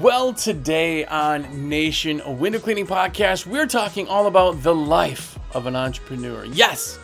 Well, 0.00 0.32
today 0.32 1.04
on 1.04 1.68
Nation 1.68 2.22
Window 2.38 2.58
Cleaning 2.58 2.86
Podcast, 2.86 3.44
we're 3.44 3.66
talking 3.66 4.08
all 4.08 4.26
about 4.26 4.62
the 4.62 4.74
life 4.74 5.38
of 5.52 5.66
an 5.66 5.76
entrepreneur. 5.76 6.46
Yes, 6.46 6.98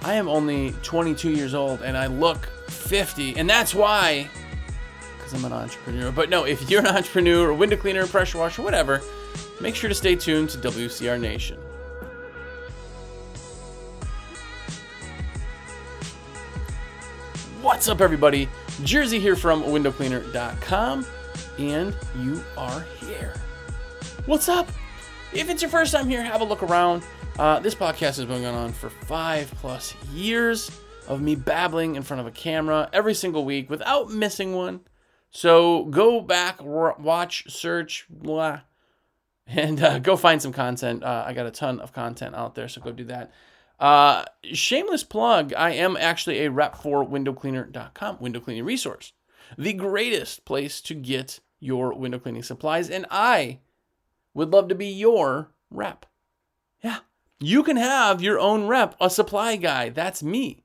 I 0.00 0.14
am 0.14 0.26
only 0.26 0.72
22 0.82 1.28
years 1.28 1.52
old 1.52 1.82
and 1.82 1.98
I 1.98 2.06
look 2.06 2.48
50, 2.70 3.36
and 3.36 3.48
that's 3.48 3.74
why, 3.74 4.26
because 5.18 5.34
I'm 5.34 5.44
an 5.44 5.52
entrepreneur. 5.52 6.10
But 6.10 6.30
no, 6.30 6.44
if 6.44 6.70
you're 6.70 6.80
an 6.80 6.86
entrepreneur, 6.86 7.50
a 7.50 7.54
window 7.54 7.76
cleaner, 7.76 8.04
a 8.04 8.06
pressure 8.06 8.38
washer, 8.38 8.62
whatever, 8.62 9.02
make 9.60 9.74
sure 9.74 9.90
to 9.90 9.94
stay 9.94 10.16
tuned 10.16 10.48
to 10.48 10.58
WCR 10.58 11.20
Nation. 11.20 11.58
What's 17.60 17.86
up, 17.86 18.00
everybody? 18.00 18.48
Jersey 18.82 19.20
here 19.20 19.36
from 19.36 19.62
windowcleaner.com 19.62 21.04
and 21.58 21.94
you 22.20 22.42
are 22.56 22.84
here. 23.00 23.34
What's 24.26 24.48
up? 24.48 24.68
If 25.32 25.50
it's 25.50 25.60
your 25.60 25.70
first 25.70 25.92
time 25.92 26.08
here, 26.08 26.22
have 26.22 26.40
a 26.40 26.44
look 26.44 26.62
around. 26.62 27.02
Uh, 27.38 27.58
this 27.60 27.74
podcast 27.74 28.16
has 28.16 28.24
been 28.24 28.42
going 28.42 28.54
on 28.54 28.72
for 28.72 28.90
five 28.90 29.50
plus 29.56 29.94
years 30.12 30.70
of 31.06 31.20
me 31.20 31.34
babbling 31.34 31.96
in 31.96 32.02
front 32.02 32.20
of 32.20 32.26
a 32.26 32.30
camera 32.30 32.88
every 32.92 33.14
single 33.14 33.44
week 33.44 33.70
without 33.70 34.10
missing 34.10 34.54
one. 34.54 34.80
So 35.30 35.84
go 35.86 36.20
back, 36.20 36.62
watch, 36.62 37.50
search, 37.50 38.06
blah, 38.08 38.60
and 39.46 39.82
uh, 39.82 39.98
go 39.98 40.16
find 40.16 40.40
some 40.40 40.52
content. 40.52 41.02
Uh, 41.02 41.24
I 41.26 41.32
got 41.32 41.46
a 41.46 41.50
ton 41.50 41.80
of 41.80 41.92
content 41.92 42.34
out 42.34 42.54
there, 42.54 42.68
so 42.68 42.80
go 42.80 42.92
do 42.92 43.04
that. 43.04 43.32
Uh, 43.78 44.24
shameless 44.42 45.04
plug 45.04 45.54
I 45.54 45.70
am 45.70 45.96
actually 45.96 46.40
a 46.40 46.50
rep 46.50 46.76
for 46.76 47.06
windowcleaner.com, 47.06 48.18
window 48.20 48.40
cleaning 48.40 48.64
resource, 48.64 49.12
the 49.56 49.72
greatest 49.72 50.44
place 50.44 50.80
to 50.82 50.94
get 50.94 51.40
your 51.60 51.94
window 51.94 52.18
cleaning 52.18 52.42
supplies, 52.42 52.88
and 52.90 53.06
I 53.10 53.58
would 54.34 54.50
love 54.50 54.68
to 54.68 54.74
be 54.74 54.86
your 54.86 55.50
rep. 55.70 56.06
Yeah, 56.82 56.98
you 57.40 57.62
can 57.62 57.76
have 57.76 58.22
your 58.22 58.38
own 58.38 58.66
rep, 58.66 58.94
a 59.00 59.10
supply 59.10 59.56
guy. 59.56 59.88
That's 59.88 60.22
me. 60.22 60.64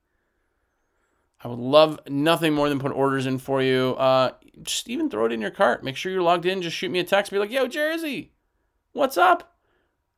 I 1.43 1.49
would 1.49 1.59
love 1.59 1.99
nothing 2.07 2.53
more 2.53 2.69
than 2.69 2.79
put 2.79 2.93
orders 2.93 3.25
in 3.25 3.37
for 3.37 3.61
you. 3.61 3.95
Uh, 3.97 4.31
just 4.61 4.89
even 4.89 5.09
throw 5.09 5.25
it 5.25 5.33
in 5.33 5.41
your 5.41 5.51
cart. 5.51 5.83
Make 5.83 5.97
sure 5.97 6.11
you're 6.11 6.21
logged 6.21 6.45
in. 6.45 6.61
Just 6.61 6.77
shoot 6.77 6.89
me 6.89 6.99
a 6.99 7.03
text. 7.03 7.31
Be 7.31 7.37
like, 7.37 7.51
yo, 7.51 7.67
Jersey, 7.67 8.31
what's 8.93 9.17
up? 9.17 9.57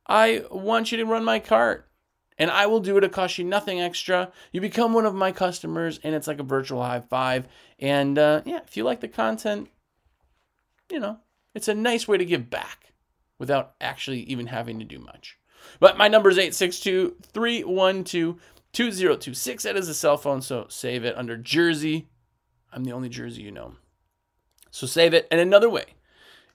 I 0.06 0.44
want 0.52 0.92
you 0.92 1.00
to 1.00 1.06
run 1.06 1.24
my 1.24 1.40
cart. 1.40 1.90
And 2.38 2.52
I 2.52 2.68
will 2.68 2.82
do 2.82 2.98
it. 2.98 3.04
It 3.04 3.12
costs 3.12 3.38
you 3.40 3.46
nothing 3.46 3.82
extra. 3.82 4.32
You 4.52 4.62
become 4.62 4.94
one 4.94 5.06
of 5.06 5.16
my 5.16 5.32
customers, 5.32 6.00
and 6.04 6.14
it's 6.14 6.28
like 6.28 6.40
a 6.40 6.44
virtual 6.44 6.84
high 6.84 7.00
five. 7.00 7.48
And 7.80 8.20
uh, 8.20 8.42
yeah, 8.46 8.60
if 8.68 8.76
you 8.76 8.84
like 8.84 9.00
the 9.00 9.08
content, 9.08 9.70
you 10.90 11.00
know, 11.00 11.20
it's 11.54 11.68
a 11.68 11.74
nice 11.74 12.08
way 12.08 12.18
to 12.18 12.26
give 12.26 12.50
back 12.50 12.94
without 13.40 13.76
actually 13.82 14.22
even 14.22 14.48
having 14.48 14.80
to 14.80 14.86
do 14.86 15.00
much. 15.00 15.38
But 15.80 15.98
my 15.98 16.08
number 16.08 16.30
is 16.30 16.38
862 16.38 17.18
312 17.34 18.40
2026. 18.74 19.64
That 19.64 19.78
is 19.78 19.88
a 19.88 19.94
cell 19.94 20.18
phone, 20.18 20.42
so 20.42 20.66
save 20.70 21.06
it 21.06 21.18
under 21.18 21.38
Jersey. 21.38 22.10
I'm 22.74 22.84
the 22.84 22.92
only 22.92 23.10
Jersey 23.10 23.42
you 23.42 23.52
know. 23.52 23.76
So 24.70 24.86
save 24.86 25.14
it. 25.14 25.28
And 25.32 25.40
another 25.40 25.70
way, 25.70 25.86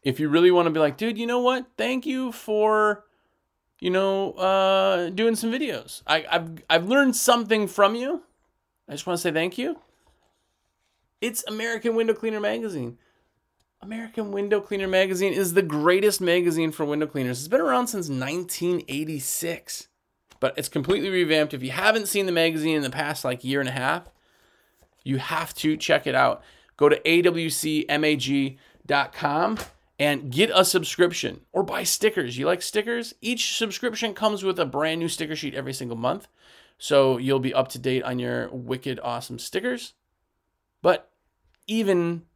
if 0.03 0.20
you 0.20 0.28
really 0.28 0.51
want 0.51 0.67
to 0.67 0.70
be 0.70 0.81
like, 0.81 0.98
dude, 0.98 1.17
you 1.17 1.27
know 1.27 1.41
what? 1.41 1.67
Thank 1.78 2.05
you 2.05 2.33
for, 2.33 3.05
you 3.78 3.91
know, 3.91 4.33
uh, 4.33 5.08
doing 5.11 5.34
some 5.34 5.51
videos. 5.51 6.03
I, 6.06 6.27
I've 6.31 6.62
I've 6.69 6.86
learned 6.86 7.17
something 7.17 7.67
from 7.67 7.95
you. 7.95 8.23
I 8.89 8.92
just 8.92 9.06
want 9.06 9.19
to 9.19 9.23
say 9.23 9.33
thank 9.33 9.56
you. 9.56 9.81
It's 11.20 11.45
American 11.47 11.95
Window 11.95 12.14
Cleaner 12.14 12.41
Magazine. 12.41 12.98
American 13.83 14.31
Window 14.31 14.61
Cleaner 14.61 14.86
Magazine 14.86 15.33
is 15.33 15.55
the 15.55 15.62
greatest 15.62 16.20
magazine 16.20 16.70
for 16.70 16.85
window 16.85 17.07
cleaners. 17.07 17.39
It's 17.39 17.48
been 17.48 17.63
around 17.63 17.86
since 17.86 18.11
1986, 18.11 19.89
but 20.39 20.52
it's 20.58 20.68
completely 20.68 21.08
revamped. 21.08 21.55
If 21.55 21.63
you 21.63 21.70
haven't 21.70 22.07
seen 22.07 22.27
the 22.27 22.33
magazine 22.33 22.77
in 22.77 22.83
the 22.83 22.90
past 22.90 23.24
like 23.24 23.42
year 23.42 23.58
and 23.58 23.70
a 23.70 23.73
half, 23.73 24.11
you 25.02 25.17
have 25.17 25.55
to 25.55 25.79
check 25.79 26.07
it 26.07 26.14
out. 26.14 26.42
Go 26.77 26.90
to 26.90 27.01
awcmag.com 27.01 28.58
and 29.98 30.30
get 30.30 30.51
a 30.55 30.64
subscription 30.67 31.40
or 31.51 31.63
buy 31.63 31.83
stickers. 31.83 32.36
You 32.36 32.45
like 32.45 32.61
stickers? 32.61 33.14
Each 33.23 33.57
subscription 33.57 34.13
comes 34.13 34.42
with 34.45 34.58
a 34.58 34.67
brand 34.67 35.01
new 35.01 35.08
sticker 35.08 35.36
sheet 35.36 35.55
every 35.55 35.73
single 35.73 35.96
month. 35.96 36.29
So 36.77 37.17
you'll 37.17 37.40
be 37.40 37.55
up 37.55 37.69
to 37.69 37.79
date 37.79 38.02
on 38.02 38.19
your 38.19 38.51
wicked 38.51 39.01
awesome 39.02 39.39
stickers. 39.39 39.95
But 40.83 41.11
even 41.67 42.27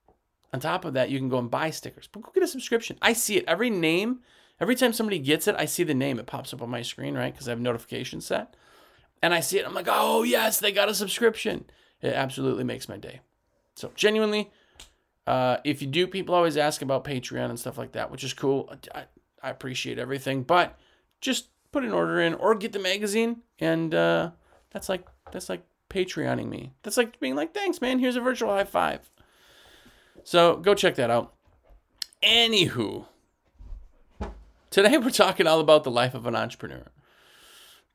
on 0.54 0.60
top 0.60 0.84
of 0.84 0.94
that, 0.94 1.10
you 1.10 1.18
can 1.18 1.28
go 1.28 1.40
and 1.40 1.50
buy 1.50 1.70
stickers. 1.70 2.08
But 2.10 2.22
go 2.22 2.30
get 2.32 2.44
a 2.44 2.46
subscription. 2.46 2.96
I 3.02 3.12
see 3.12 3.36
it. 3.36 3.44
Every 3.48 3.70
name, 3.70 4.20
every 4.60 4.76
time 4.76 4.92
somebody 4.92 5.18
gets 5.18 5.48
it, 5.48 5.56
I 5.58 5.64
see 5.64 5.82
the 5.82 5.94
name. 5.94 6.20
It 6.20 6.26
pops 6.26 6.54
up 6.54 6.62
on 6.62 6.70
my 6.70 6.80
screen, 6.80 7.16
right? 7.16 7.34
Because 7.34 7.48
I 7.48 7.50
have 7.50 7.60
notifications 7.60 8.24
set. 8.24 8.54
And 9.20 9.34
I 9.34 9.40
see 9.40 9.58
it. 9.58 9.66
I'm 9.66 9.74
like, 9.74 9.88
oh, 9.90 10.22
yes, 10.22 10.60
they 10.60 10.70
got 10.70 10.88
a 10.88 10.94
subscription. 10.94 11.64
It 12.00 12.12
absolutely 12.12 12.62
makes 12.62 12.88
my 12.88 12.96
day. 12.96 13.18
So, 13.74 13.90
genuinely, 13.96 14.52
uh, 15.26 15.56
if 15.64 15.82
you 15.82 15.88
do, 15.88 16.06
people 16.06 16.36
always 16.36 16.56
ask 16.56 16.82
about 16.82 17.04
Patreon 17.04 17.50
and 17.50 17.58
stuff 17.58 17.76
like 17.76 17.90
that, 17.90 18.12
which 18.12 18.22
is 18.22 18.32
cool. 18.32 18.72
I, 18.94 19.06
I 19.42 19.50
appreciate 19.50 19.98
everything. 19.98 20.44
But 20.44 20.78
just 21.20 21.48
put 21.72 21.82
an 21.82 21.90
order 21.90 22.20
in 22.20 22.34
or 22.34 22.54
get 22.54 22.72
the 22.72 22.78
magazine. 22.78 23.42
And 23.58 23.92
uh, 23.92 24.30
that's 24.70 24.88
like, 24.88 25.04
that's 25.32 25.48
like 25.48 25.64
Patreoning 25.90 26.48
me. 26.48 26.74
That's 26.84 26.96
like 26.96 27.18
being 27.18 27.34
like, 27.34 27.54
thanks, 27.54 27.80
man. 27.80 27.98
Here's 27.98 28.14
a 28.14 28.20
virtual 28.20 28.50
high 28.50 28.62
five. 28.62 29.10
So 30.24 30.56
go 30.56 30.74
check 30.74 30.96
that 30.96 31.10
out. 31.10 31.34
Anywho, 32.22 33.04
today 34.70 34.96
we're 34.96 35.10
talking 35.10 35.46
all 35.46 35.60
about 35.60 35.84
the 35.84 35.90
life 35.90 36.14
of 36.14 36.26
an 36.26 36.34
entrepreneur. 36.34 36.86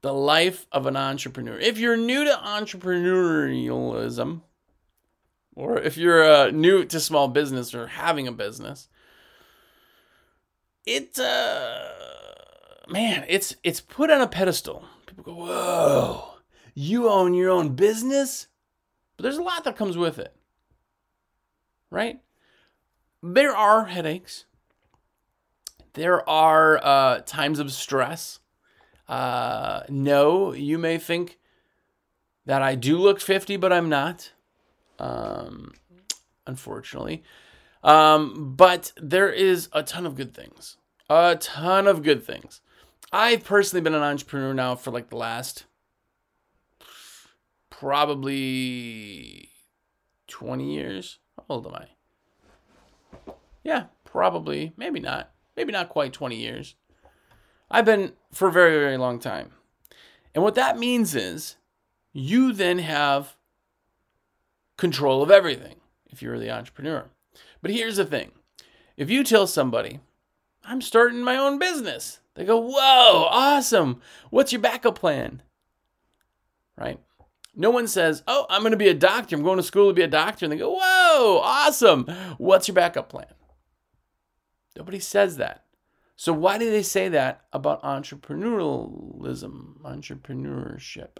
The 0.01 0.13
life 0.13 0.67
of 0.71 0.85
an 0.85 0.95
entrepreneur. 0.95 1.57
If 1.57 1.79
you're 1.79 1.97
new 1.97 2.23
to 2.23 2.31
entrepreneurialism, 2.31 4.41
or 5.55 5.79
if 5.79 5.97
you're 5.97 6.23
uh, 6.23 6.51
new 6.51 6.85
to 6.85 6.99
small 6.99 7.27
business 7.27 7.73
or 7.73 7.87
having 7.87 8.27
a 8.27 8.31
business, 8.31 8.87
it 10.85 11.19
uh, 11.19 11.87
man, 12.87 13.25
it's 13.27 13.55
it's 13.63 13.81
put 13.81 14.11
on 14.11 14.21
a 14.21 14.27
pedestal. 14.27 14.85
People 15.07 15.23
go, 15.23 15.33
"Whoa, 15.33 16.35
you 16.75 17.09
own 17.09 17.33
your 17.33 17.49
own 17.49 17.75
business," 17.75 18.47
but 19.17 19.23
there's 19.23 19.37
a 19.37 19.43
lot 19.43 19.63
that 19.63 19.75
comes 19.75 19.97
with 19.97 20.19
it 20.19 20.35
right? 21.89 22.19
There 23.21 23.55
are 23.55 23.85
headaches. 23.85 24.45
There 25.93 26.27
are 26.29 26.79
uh, 26.83 27.21
times 27.25 27.59
of 27.59 27.71
stress. 27.71 28.39
Uh, 29.07 29.81
no, 29.89 30.53
you 30.53 30.77
may 30.77 30.97
think 30.97 31.39
that 32.45 32.61
I 32.61 32.75
do 32.75 32.97
look 32.97 33.19
50, 33.19 33.57
but 33.57 33.73
I'm 33.73 33.89
not, 33.89 34.31
um, 34.99 35.73
unfortunately. 36.45 37.23
Um, 37.83 38.53
but 38.55 38.91
there 38.97 39.31
is 39.31 39.69
a 39.71 39.83
ton 39.83 40.05
of 40.05 40.15
good 40.15 40.33
things. 40.33 40.77
A 41.09 41.37
ton 41.37 41.87
of 41.87 42.03
good 42.03 42.23
things. 42.23 42.61
I've 43.11 43.43
personally 43.43 43.81
been 43.81 43.95
an 43.95 44.03
entrepreneur 44.03 44.53
now 44.53 44.75
for 44.75 44.91
like 44.91 45.09
the 45.09 45.17
last 45.17 45.65
probably 47.69 49.49
20 50.27 50.73
years. 50.73 51.17
How 51.47 51.55
old 51.55 51.67
am 51.67 51.75
I? 51.75 53.33
Yeah, 53.63 53.85
probably. 54.03 54.73
Maybe 54.77 54.99
not. 54.99 55.31
Maybe 55.55 55.71
not 55.71 55.89
quite 55.89 56.13
20 56.13 56.35
years. 56.35 56.75
I've 57.71 57.85
been 57.85 58.13
for 58.31 58.47
a 58.47 58.51
very, 58.51 58.79
very 58.79 58.97
long 58.97 59.19
time. 59.19 59.51
And 60.33 60.43
what 60.43 60.55
that 60.55 60.77
means 60.77 61.15
is 61.15 61.55
you 62.13 62.51
then 62.51 62.79
have 62.79 63.35
control 64.77 65.21
of 65.21 65.31
everything 65.31 65.75
if 66.07 66.21
you're 66.21 66.39
the 66.39 66.51
entrepreneur. 66.51 67.05
But 67.61 67.71
here's 67.71 67.97
the 67.97 68.05
thing 68.05 68.31
if 68.97 69.09
you 69.09 69.23
tell 69.23 69.47
somebody, 69.47 69.99
I'm 70.63 70.81
starting 70.81 71.23
my 71.23 71.37
own 71.37 71.57
business, 71.57 72.19
they 72.35 72.45
go, 72.45 72.59
Whoa, 72.59 73.27
awesome. 73.29 74.01
What's 74.29 74.51
your 74.51 74.61
backup 74.61 74.97
plan? 74.99 75.41
Right? 76.77 76.99
No 77.55 77.69
one 77.69 77.87
says, 77.87 78.23
Oh, 78.27 78.45
I'm 78.49 78.61
going 78.61 78.71
to 78.71 78.77
be 78.77 78.87
a 78.87 78.93
doctor. 78.93 79.35
I'm 79.35 79.43
going 79.43 79.57
to 79.57 79.63
school 79.63 79.89
to 79.89 79.93
be 79.93 80.01
a 80.01 80.07
doctor. 80.07 80.45
And 80.45 80.51
they 80.51 80.57
go, 80.57 80.71
Whoa, 80.71 81.41
awesome. 81.43 82.05
What's 82.37 82.67
your 82.67 82.75
backup 82.75 83.09
plan? 83.09 83.27
Nobody 84.75 84.99
says 84.99 85.37
that. 85.37 85.65
So, 86.15 86.33
why 86.33 86.57
do 86.57 86.69
they 86.69 86.83
say 86.83 87.07
that 87.09 87.45
about 87.53 87.81
entrepreneurialism, 87.83 89.79
entrepreneurship? 89.81 91.17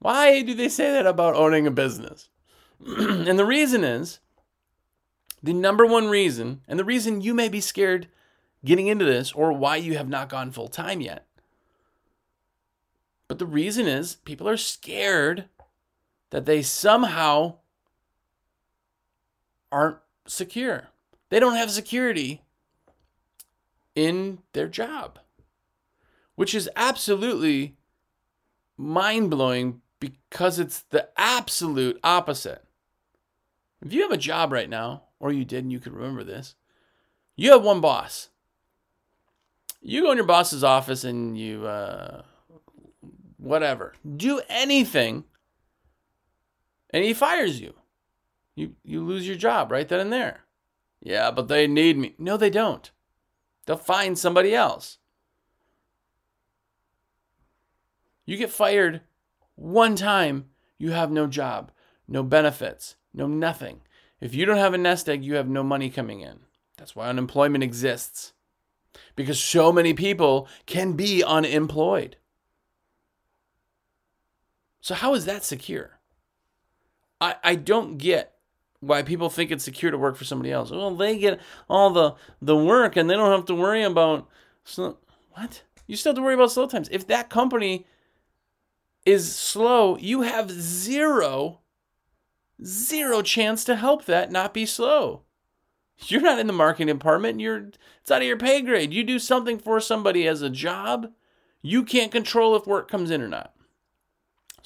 Why 0.00 0.42
do 0.42 0.54
they 0.54 0.68
say 0.68 0.92
that 0.92 1.06
about 1.06 1.36
owning 1.36 1.66
a 1.66 1.70
business? 1.70 2.28
and 2.86 3.38
the 3.38 3.46
reason 3.46 3.84
is 3.84 4.20
the 5.42 5.52
number 5.52 5.86
one 5.86 6.08
reason, 6.08 6.62
and 6.66 6.78
the 6.78 6.84
reason 6.84 7.20
you 7.20 7.32
may 7.32 7.48
be 7.48 7.60
scared 7.60 8.08
getting 8.64 8.88
into 8.88 9.04
this 9.04 9.32
or 9.32 9.52
why 9.52 9.76
you 9.76 9.96
have 9.96 10.08
not 10.08 10.28
gone 10.28 10.50
full 10.50 10.68
time 10.68 11.00
yet 11.00 11.26
but 13.36 13.44
the 13.44 13.52
reason 13.52 13.86
is 13.86 14.14
people 14.14 14.48
are 14.48 14.56
scared 14.56 15.44
that 16.30 16.46
they 16.46 16.62
somehow 16.62 17.56
aren't 19.70 19.98
secure. 20.26 20.88
They 21.28 21.38
don't 21.38 21.56
have 21.56 21.70
security 21.70 22.40
in 23.94 24.38
their 24.54 24.68
job, 24.68 25.18
which 26.34 26.54
is 26.54 26.70
absolutely 26.76 27.76
mind 28.78 29.28
blowing 29.28 29.82
because 30.00 30.58
it's 30.58 30.80
the 30.88 31.10
absolute 31.18 32.00
opposite. 32.02 32.64
If 33.84 33.92
you 33.92 34.00
have 34.00 34.12
a 34.12 34.16
job 34.16 34.50
right 34.50 34.70
now, 34.70 35.02
or 35.20 35.30
you 35.30 35.44
did 35.44 35.62
and 35.62 35.72
you 35.72 35.78
can 35.78 35.92
remember 35.92 36.24
this, 36.24 36.54
you 37.36 37.52
have 37.52 37.62
one 37.62 37.82
boss. 37.82 38.30
You 39.82 40.00
go 40.00 40.10
in 40.10 40.16
your 40.16 40.26
boss's 40.26 40.64
office 40.64 41.04
and 41.04 41.36
you, 41.36 41.66
uh, 41.66 42.22
whatever, 43.46 43.94
do 44.16 44.40
anything, 44.48 45.24
and 46.90 47.04
he 47.04 47.14
fires 47.14 47.60
you. 47.60 47.74
You, 48.54 48.74
you 48.84 49.04
lose 49.04 49.26
your 49.26 49.36
job 49.36 49.70
right 49.70 49.88
then 49.88 50.00
and 50.00 50.12
there. 50.12 50.40
Yeah, 51.00 51.30
but 51.30 51.48
they 51.48 51.66
need 51.66 51.98
me. 51.98 52.14
No, 52.18 52.36
they 52.36 52.50
don't. 52.50 52.90
They'll 53.66 53.76
find 53.76 54.18
somebody 54.18 54.54
else. 54.54 54.98
You 58.24 58.36
get 58.36 58.50
fired 58.50 59.02
one 59.54 59.96
time, 59.96 60.46
you 60.78 60.90
have 60.90 61.10
no 61.10 61.26
job, 61.26 61.70
no 62.08 62.22
benefits, 62.22 62.96
no 63.14 63.26
nothing. 63.26 63.80
If 64.20 64.34
you 64.34 64.46
don't 64.46 64.56
have 64.56 64.74
a 64.74 64.78
nest 64.78 65.08
egg, 65.08 65.24
you 65.24 65.34
have 65.34 65.48
no 65.48 65.62
money 65.62 65.90
coming 65.90 66.20
in. 66.20 66.40
That's 66.76 66.96
why 66.96 67.08
unemployment 67.08 67.64
exists. 67.64 68.32
Because 69.14 69.42
so 69.42 69.72
many 69.72 69.94
people 69.94 70.48
can 70.66 70.94
be 70.94 71.22
unemployed. 71.22 72.16
So, 74.86 74.94
how 74.94 75.14
is 75.14 75.24
that 75.24 75.44
secure? 75.44 75.98
I, 77.20 77.34
I 77.42 77.56
don't 77.56 77.98
get 77.98 78.34
why 78.78 79.02
people 79.02 79.28
think 79.28 79.50
it's 79.50 79.64
secure 79.64 79.90
to 79.90 79.98
work 79.98 80.14
for 80.14 80.22
somebody 80.22 80.52
else. 80.52 80.70
Well, 80.70 80.94
they 80.94 81.18
get 81.18 81.40
all 81.68 81.90
the, 81.90 82.14
the 82.40 82.56
work 82.56 82.94
and 82.94 83.10
they 83.10 83.14
don't 83.14 83.32
have 83.32 83.46
to 83.46 83.54
worry 83.56 83.82
about 83.82 84.28
slow. 84.62 84.98
What? 85.32 85.64
You 85.88 85.96
still 85.96 86.10
have 86.10 86.18
to 86.18 86.22
worry 86.22 86.34
about 86.34 86.52
slow 86.52 86.68
times. 86.68 86.88
If 86.92 87.04
that 87.08 87.30
company 87.30 87.84
is 89.04 89.34
slow, 89.34 89.96
you 89.96 90.22
have 90.22 90.52
zero 90.52 91.62
zero 92.64 93.22
chance 93.22 93.64
to 93.64 93.74
help 93.74 94.04
that 94.04 94.30
not 94.30 94.54
be 94.54 94.66
slow. 94.66 95.22
You're 95.98 96.20
not 96.20 96.38
in 96.38 96.46
the 96.46 96.52
marketing 96.52 96.94
department. 96.94 97.40
You're 97.40 97.72
it's 98.02 98.10
out 98.12 98.22
of 98.22 98.28
your 98.28 98.36
pay 98.36 98.60
grade. 98.60 98.94
You 98.94 99.02
do 99.02 99.18
something 99.18 99.58
for 99.58 99.80
somebody 99.80 100.28
as 100.28 100.42
a 100.42 100.48
job, 100.48 101.12
you 101.60 101.82
can't 101.82 102.12
control 102.12 102.54
if 102.54 102.68
work 102.68 102.88
comes 102.88 103.10
in 103.10 103.20
or 103.20 103.26
not. 103.26 103.55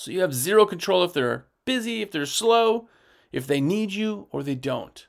So 0.01 0.11
you 0.11 0.23
have 0.23 0.33
zero 0.33 0.65
control 0.65 1.05
if 1.05 1.13
they're 1.13 1.45
busy, 1.67 2.01
if 2.01 2.11
they're 2.11 2.25
slow, 2.25 2.89
if 3.33 3.47
they 3.47 3.61
need 3.61 3.93
you 3.93 4.29
or 4.31 4.43
they 4.43 4.55
don't. 4.55 5.07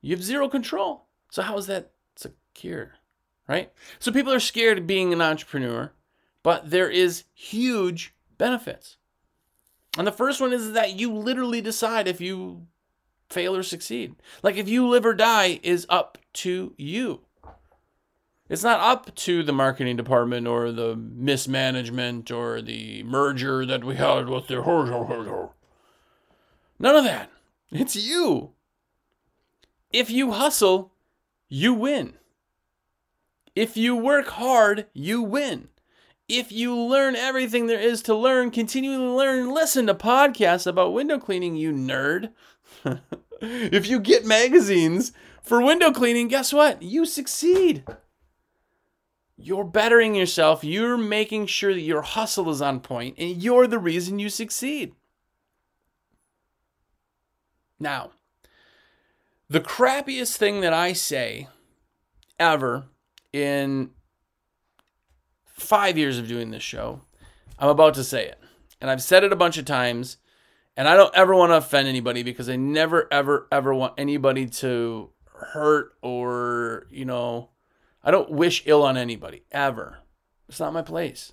You 0.00 0.16
have 0.16 0.24
zero 0.24 0.48
control. 0.48 1.06
So 1.30 1.42
how 1.42 1.56
is 1.56 1.68
that 1.68 1.92
secure? 2.16 2.94
Right? 3.46 3.70
So 4.00 4.10
people 4.10 4.32
are 4.32 4.40
scared 4.40 4.78
of 4.78 4.88
being 4.88 5.12
an 5.12 5.22
entrepreneur, 5.22 5.92
but 6.42 6.68
there 6.68 6.90
is 6.90 7.22
huge 7.32 8.12
benefits. 8.38 8.96
And 9.96 10.04
the 10.04 10.10
first 10.10 10.40
one 10.40 10.52
is 10.52 10.72
that 10.72 10.98
you 10.98 11.14
literally 11.14 11.60
decide 11.60 12.08
if 12.08 12.20
you 12.20 12.66
fail 13.30 13.54
or 13.54 13.62
succeed. 13.62 14.16
Like 14.42 14.56
if 14.56 14.68
you 14.68 14.88
live 14.88 15.06
or 15.06 15.14
die 15.14 15.60
is 15.62 15.86
up 15.88 16.18
to 16.32 16.74
you. 16.76 17.20
It's 18.52 18.62
not 18.62 18.80
up 18.80 19.14
to 19.14 19.42
the 19.42 19.52
marketing 19.52 19.96
department 19.96 20.46
or 20.46 20.70
the 20.70 20.94
mismanagement 20.94 22.30
or 22.30 22.60
the 22.60 23.02
merger 23.02 23.64
that 23.64 23.82
we 23.82 23.96
had 23.96 24.28
with 24.28 24.46
the 24.46 24.60
None 26.78 26.96
of 26.96 27.04
that. 27.04 27.30
It's 27.70 27.96
you. 27.96 28.50
If 29.90 30.10
you 30.10 30.32
hustle, 30.32 30.92
you 31.48 31.72
win. 31.72 32.14
If 33.56 33.76
you 33.76 33.96
work 33.96 34.28
hard, 34.28 34.86
you 34.92 35.22
win 35.22 35.68
if 36.28 36.50
you 36.50 36.74
learn 36.74 37.14
everything 37.14 37.66
there 37.66 37.80
is 37.80 38.00
to 38.02 38.14
learn, 38.14 38.50
continue 38.50 38.96
to 38.96 39.12
learn, 39.12 39.52
listen 39.52 39.86
to 39.86 39.94
podcasts 39.94 40.66
about 40.66 40.94
window 40.94 41.18
cleaning, 41.18 41.56
you 41.56 41.72
nerd. 41.72 42.30
if 43.42 43.86
you 43.86 44.00
get 44.00 44.24
magazines 44.24 45.12
for 45.42 45.60
window 45.60 45.92
cleaning, 45.92 46.28
guess 46.28 46.52
what? 46.52 46.82
You 46.82 47.04
succeed. 47.04 47.84
You're 49.42 49.64
bettering 49.64 50.14
yourself. 50.14 50.62
You're 50.62 50.96
making 50.96 51.46
sure 51.46 51.74
that 51.74 51.80
your 51.80 52.02
hustle 52.02 52.50
is 52.50 52.62
on 52.62 52.80
point, 52.80 53.16
and 53.18 53.42
you're 53.42 53.66
the 53.66 53.78
reason 53.78 54.18
you 54.18 54.28
succeed. 54.28 54.94
Now, 57.80 58.12
the 59.48 59.60
crappiest 59.60 60.36
thing 60.36 60.60
that 60.60 60.72
I 60.72 60.92
say 60.92 61.48
ever 62.38 62.84
in 63.32 63.90
five 65.44 65.98
years 65.98 66.18
of 66.18 66.28
doing 66.28 66.50
this 66.50 66.62
show, 66.62 67.00
I'm 67.58 67.68
about 67.68 67.94
to 67.94 68.04
say 68.04 68.26
it. 68.26 68.38
And 68.80 68.90
I've 68.90 69.02
said 69.02 69.24
it 69.24 69.32
a 69.32 69.36
bunch 69.36 69.58
of 69.58 69.64
times. 69.64 70.18
And 70.76 70.88
I 70.88 70.96
don't 70.96 71.14
ever 71.14 71.34
want 71.34 71.50
to 71.50 71.56
offend 71.56 71.86
anybody 71.86 72.22
because 72.22 72.48
I 72.48 72.56
never, 72.56 73.06
ever, 73.12 73.46
ever 73.52 73.74
want 73.74 73.94
anybody 73.98 74.46
to 74.46 75.10
hurt 75.34 75.92
or, 76.00 76.86
you 76.90 77.04
know, 77.04 77.50
I 78.04 78.10
don't 78.10 78.30
wish 78.30 78.62
ill 78.66 78.82
on 78.82 78.96
anybody, 78.96 79.44
ever. 79.52 79.98
It's 80.48 80.60
not 80.60 80.72
my 80.72 80.82
place. 80.82 81.32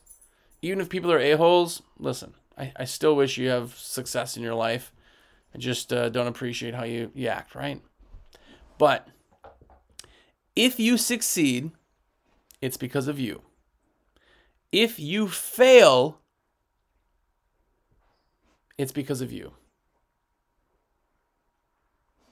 Even 0.62 0.80
if 0.80 0.90
people 0.90 1.12
are 1.12 1.20
a-holes, 1.20 1.82
listen, 1.98 2.34
I, 2.58 2.74
I 2.76 2.86
still 2.86 3.16
wish 3.16 3.38
you 3.38 3.50
have 3.50 3.76
success 3.76 4.38
in 4.38 4.44
your 4.44 4.54
life. 4.56 4.92
I 5.54 5.58
just 5.58 5.92
uh, 5.92 6.10
don't 6.10 6.28
appreciate 6.28 6.76
how 6.76 6.84
you, 6.84 7.12
you 7.16 7.28
act, 7.28 7.56
right? 7.56 7.82
But 8.78 9.08
if 10.56 10.80
you 10.80 10.98
succeed, 10.98 11.72
it's 12.62 12.78
because 12.78 13.08
of 13.08 13.20
you. 13.20 13.42
If 14.72 15.00
you 15.00 15.28
fail, 15.28 16.20
it's 18.78 18.92
because 18.92 19.22
of 19.22 19.32
you. 19.32 19.54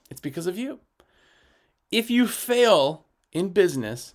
It's 0.09 0.21
because 0.21 0.47
of 0.47 0.57
you. 0.57 0.79
If 1.91 2.09
you 2.09 2.27
fail 2.27 3.05
in 3.31 3.49
business, 3.49 4.13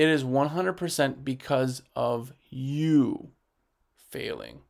it 0.00 0.08
is 0.08 0.24
100% 0.24 1.24
because 1.24 1.82
of 1.94 2.32
you 2.48 3.32
failing. 4.08 4.60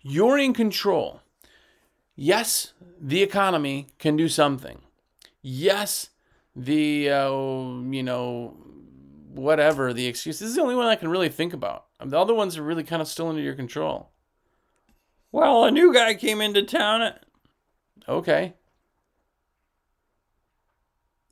You're 0.00 0.38
in 0.38 0.54
control. 0.54 1.22
Yes, 2.14 2.72
the 3.00 3.20
economy 3.20 3.88
can 3.98 4.16
do 4.16 4.28
something. 4.28 4.78
Yes, 5.42 6.10
the 6.54 7.10
uh, 7.10 7.30
you 7.30 8.04
know 8.04 8.56
whatever 9.34 9.92
the 9.92 10.06
excuse. 10.06 10.38
This 10.38 10.50
is 10.50 10.54
the 10.54 10.62
only 10.62 10.76
one 10.76 10.86
I 10.86 10.94
can 10.94 11.08
really 11.08 11.28
think 11.28 11.52
about. 11.52 11.86
The 11.98 12.16
other 12.16 12.32
ones 12.32 12.56
are 12.56 12.62
really 12.62 12.84
kind 12.84 13.02
of 13.02 13.08
still 13.08 13.28
under 13.28 13.42
your 13.42 13.56
control. 13.56 14.10
Well, 15.32 15.64
a 15.64 15.72
new 15.72 15.92
guy 15.92 16.14
came 16.14 16.40
into 16.40 16.62
town. 16.62 17.12
Okay. 18.08 18.54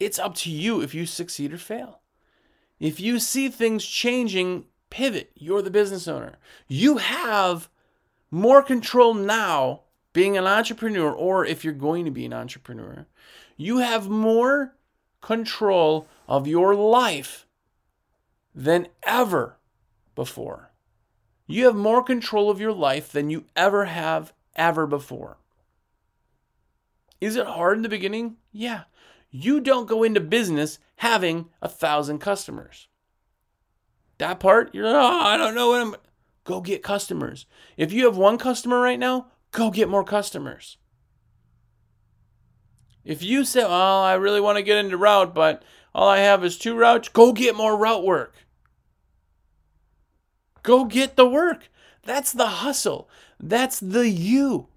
It's 0.00 0.18
up 0.18 0.34
to 0.38 0.50
you 0.50 0.80
if 0.80 0.92
you 0.92 1.06
succeed 1.06 1.52
or 1.52 1.58
fail. 1.58 2.00
If 2.80 3.00
you 3.00 3.18
see 3.18 3.48
things 3.48 3.84
changing, 3.84 4.66
pivot. 4.90 5.32
You're 5.34 5.62
the 5.62 5.70
business 5.70 6.06
owner. 6.06 6.38
You 6.68 6.98
have 6.98 7.68
more 8.30 8.62
control 8.62 9.14
now 9.14 9.82
being 10.12 10.36
an 10.36 10.46
entrepreneur, 10.46 11.10
or 11.10 11.44
if 11.44 11.64
you're 11.64 11.72
going 11.72 12.04
to 12.04 12.10
be 12.10 12.24
an 12.24 12.32
entrepreneur, 12.32 13.06
you 13.56 13.78
have 13.78 14.08
more 14.08 14.74
control 15.20 16.06
of 16.28 16.46
your 16.46 16.74
life 16.74 17.46
than 18.54 18.86
ever 19.02 19.56
before. 20.14 20.70
You 21.46 21.64
have 21.66 21.74
more 21.74 22.02
control 22.02 22.50
of 22.50 22.60
your 22.60 22.72
life 22.72 23.10
than 23.10 23.30
you 23.30 23.44
ever 23.56 23.86
have 23.86 24.32
ever 24.54 24.86
before. 24.86 25.38
Is 27.20 27.36
it 27.36 27.46
hard 27.46 27.78
in 27.78 27.82
the 27.82 27.88
beginning? 27.88 28.36
Yeah. 28.52 28.82
You 29.36 29.60
don't 29.60 29.88
go 29.88 30.04
into 30.04 30.20
business 30.20 30.78
having 30.98 31.46
a 31.60 31.68
thousand 31.68 32.20
customers. 32.20 32.86
That 34.18 34.38
part, 34.38 34.72
you're 34.72 34.86
oh, 34.86 34.96
I 34.96 35.36
don't 35.36 35.56
know 35.56 35.70
what 35.70 35.80
I'm. 35.80 35.96
Go 36.44 36.60
get 36.60 36.84
customers. 36.84 37.44
If 37.76 37.92
you 37.92 38.04
have 38.04 38.16
one 38.16 38.38
customer 38.38 38.78
right 38.78 38.98
now, 38.98 39.26
go 39.50 39.72
get 39.72 39.88
more 39.88 40.04
customers. 40.04 40.76
If 43.04 43.24
you 43.24 43.44
say, 43.44 43.64
oh, 43.64 44.02
I 44.02 44.14
really 44.14 44.40
want 44.40 44.58
to 44.58 44.62
get 44.62 44.76
into 44.78 44.96
route, 44.96 45.34
but 45.34 45.64
all 45.92 46.06
I 46.08 46.18
have 46.18 46.44
is 46.44 46.56
two 46.56 46.76
routes, 46.76 47.08
go 47.08 47.32
get 47.32 47.56
more 47.56 47.76
route 47.76 48.04
work. 48.04 48.36
Go 50.62 50.84
get 50.84 51.16
the 51.16 51.28
work. 51.28 51.72
That's 52.04 52.30
the 52.30 52.46
hustle. 52.46 53.08
That's 53.40 53.80
the 53.80 54.08
you. 54.08 54.68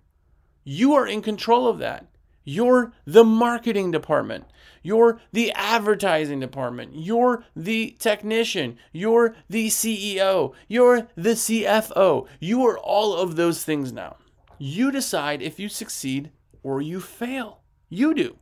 You 0.64 0.96
are 0.96 1.06
in 1.06 1.22
control 1.22 1.68
of 1.68 1.78
that. 1.78 2.08
You're 2.50 2.94
the 3.04 3.25
marketing 3.25 3.92
department. 3.92 4.46
You're 4.82 5.20
the 5.34 5.51
advertising 5.51 6.39
department. 6.39 6.92
You're 6.94 7.44
the 7.58 7.98
technician. 8.00 8.77
You're 8.94 9.36
the 9.50 9.68
CEO. 9.68 10.54
You're 10.70 11.10
the 11.18 11.32
CFO. 11.32 12.25
You 12.39 12.66
are 12.66 12.80
all 12.80 13.16
of 13.16 13.36
those 13.36 13.66
things 13.66 13.92
now. 13.92 14.16
You 14.58 14.92
decide 14.94 15.42
if 15.42 15.60
you 15.60 15.68
succeed 15.68 16.32
or 16.63 16.82
you 16.82 17.01
fail. 17.01 17.63
You 17.89 18.13
do. 18.13 18.38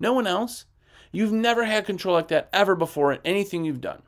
No 0.00 0.12
one 0.12 0.26
else. 0.26 0.64
You've 1.12 1.30
never 1.30 1.64
had 1.64 1.86
control 1.86 2.16
like 2.16 2.28
that 2.28 2.48
ever 2.52 2.74
before 2.74 3.12
in 3.12 3.20
anything 3.24 3.64
you've 3.64 3.80
done. 3.80 4.02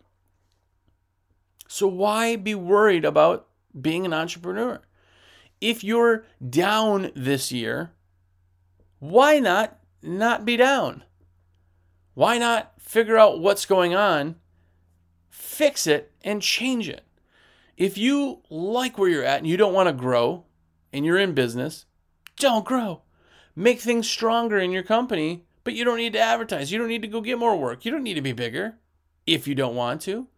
So 1.69 1.87
why 1.87 2.35
be 2.35 2.57
worried 2.57 3.05
about 3.05 3.47
being 3.81 4.05
an 4.05 4.13
entrepreneur? 4.13 4.81
If 5.61 5.85
you're 5.85 6.25
down 6.51 7.13
this 7.15 7.53
year, 7.53 7.93
why 9.03 9.41
not 9.41 9.81
not 10.01 10.45
be 10.45 10.57
down? 10.57 11.03
Why 12.15 12.39
not 12.39 12.81
figure 12.81 13.19
out 13.19 13.41
what's 13.41 13.67
going 13.67 13.97
on, 13.97 14.37
fix 15.29 15.89
it, 15.89 16.13
and 16.23 16.41
change 16.41 16.89
it? 16.89 17.03
If 17.77 17.99
you 17.99 18.43
like 18.49 18.97
where 18.97 19.09
you're 19.09 19.25
at 19.25 19.39
and 19.39 19.47
you 19.49 19.57
don't 19.57 19.75
want 19.75 19.89
to 19.89 19.93
grow 19.93 20.45
and 20.93 21.05
you're 21.05 21.19
in 21.19 21.35
business, 21.35 21.85
don't 22.37 22.65
grow. 22.65 23.03
Make 23.57 23.81
things 23.81 24.09
stronger 24.09 24.57
in 24.57 24.71
your 24.71 24.85
company, 24.85 25.47
but 25.65 25.75
you 25.75 25.85
don't 25.85 25.99
need 25.99 26.13
to 26.13 26.21
advertise. 26.21 26.71
You 26.71 26.79
don't 26.79 26.87
need 26.87 27.03
to 27.03 27.09
go 27.09 27.21
get 27.21 27.41
more 27.41 27.57
work. 27.57 27.85
You 27.85 27.91
don't 27.91 28.05
need 28.05 28.15
to 28.15 28.23
be 28.23 28.31
bigger 28.31 28.77
if 29.27 29.49
you 29.49 29.57
don't 29.57 29.75
want 29.75 30.01
to. 30.03 30.29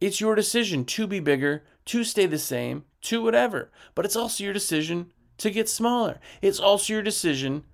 It's 0.00 0.20
your 0.20 0.36
decision 0.36 0.84
to 0.84 1.08
be 1.08 1.18
bigger, 1.18 1.64
to 1.86 2.04
stay 2.04 2.26
the 2.26 2.38
same, 2.38 2.84
to 3.00 3.20
whatever. 3.20 3.72
But 3.96 4.04
it's 4.04 4.14
also 4.14 4.44
your 4.44 4.52
decision 4.52 5.10
to 5.38 5.50
get 5.50 5.68
smaller. 5.68 6.20
It's 6.42 6.60
also 6.60 6.92
your 6.92 7.02
decision 7.02 7.64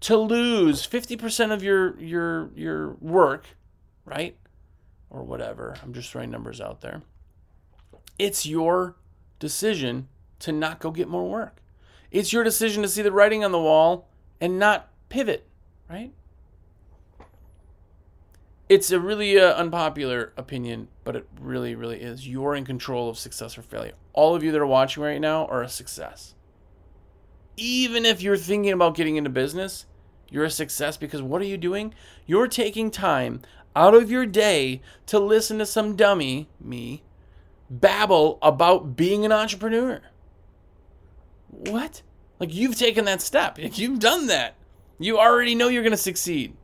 to 0.00 0.16
lose 0.16 0.86
50% 0.86 1.52
of 1.52 1.62
your 1.62 1.98
your 1.98 2.50
your 2.54 2.90
work, 3.00 3.46
right? 4.04 4.36
Or 5.10 5.22
whatever. 5.22 5.76
I'm 5.82 5.92
just 5.92 6.10
throwing 6.10 6.30
numbers 6.30 6.60
out 6.60 6.80
there. 6.80 7.02
It's 8.18 8.46
your 8.46 8.96
decision 9.38 10.08
to 10.40 10.52
not 10.52 10.80
go 10.80 10.90
get 10.90 11.08
more 11.08 11.28
work. 11.28 11.62
It's 12.10 12.32
your 12.32 12.44
decision 12.44 12.82
to 12.82 12.88
see 12.88 13.02
the 13.02 13.12
writing 13.12 13.44
on 13.44 13.52
the 13.52 13.58
wall 13.58 14.08
and 14.40 14.58
not 14.58 14.90
pivot, 15.08 15.46
right? 15.90 16.12
It's 18.68 18.90
a 18.90 18.98
really 18.98 19.38
uh, 19.38 19.54
unpopular 19.54 20.32
opinion, 20.36 20.88
but 21.04 21.14
it 21.14 21.28
really, 21.40 21.74
really 21.74 22.00
is. 22.00 22.26
You're 22.26 22.56
in 22.56 22.64
control 22.64 23.08
of 23.08 23.18
success 23.18 23.56
or 23.56 23.62
failure. 23.62 23.92
All 24.12 24.34
of 24.34 24.42
you 24.42 24.50
that 24.52 24.60
are 24.60 24.66
watching 24.66 25.02
right 25.02 25.20
now 25.20 25.46
are 25.46 25.62
a 25.62 25.68
success. 25.68 26.34
Even 27.56 28.04
if 28.04 28.20
you're 28.22 28.36
thinking 28.36 28.72
about 28.72 28.96
getting 28.96 29.16
into 29.16 29.30
business, 29.30 29.86
you're 30.30 30.44
a 30.44 30.50
success 30.50 30.96
because 30.96 31.22
what 31.22 31.40
are 31.40 31.46
you 31.46 31.56
doing? 31.56 31.94
You're 32.26 32.48
taking 32.48 32.90
time 32.90 33.40
out 33.74 33.94
of 33.94 34.10
your 34.10 34.26
day 34.26 34.80
to 35.06 35.18
listen 35.18 35.58
to 35.58 35.66
some 35.66 35.96
dummy, 35.96 36.48
me, 36.60 37.02
babble 37.70 38.38
about 38.42 38.96
being 38.96 39.24
an 39.24 39.32
entrepreneur. 39.32 40.00
What? 41.48 42.02
Like 42.38 42.54
you've 42.54 42.76
taken 42.76 43.04
that 43.06 43.22
step. 43.22 43.58
You've 43.58 43.98
done 43.98 44.26
that. 44.26 44.56
You 44.98 45.18
already 45.18 45.54
know 45.54 45.68
you're 45.68 45.82
going 45.82 45.90
to 45.90 45.96
succeed. 45.96 46.54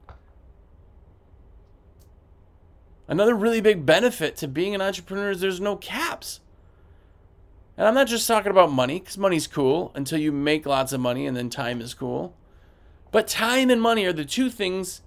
Another 3.09 3.35
really 3.35 3.61
big 3.61 3.85
benefit 3.85 4.37
to 4.37 4.49
being 4.49 4.75
an 4.75 4.81
entrepreneur 4.81 5.31
is 5.31 5.41
there's 5.41 5.61
no 5.61 5.77
caps. 5.77 6.41
And 7.83 7.89
I'm 7.89 7.95
not 7.95 8.07
just 8.07 8.29
talking 8.29 8.53
about 8.53 8.71
money, 8.71 9.01
because 9.01 9.19
money's 9.19 9.49
cool 9.49 9.91
until 9.97 10.21
you 10.21 10.31
make 10.31 10.67
lots 10.67 10.93
of 10.93 11.01
money 11.01 11.27
and 11.27 11.37
then 11.37 11.51
time 11.51 11.81
is 11.81 11.95
cool. 11.95 12.33
But 13.11 13.27
time 13.27 13.71
and 13.71 13.83
money 13.83 14.05
are 14.05 14.13
the 14.13 14.25
two 14.25 14.51
things 14.51 15.03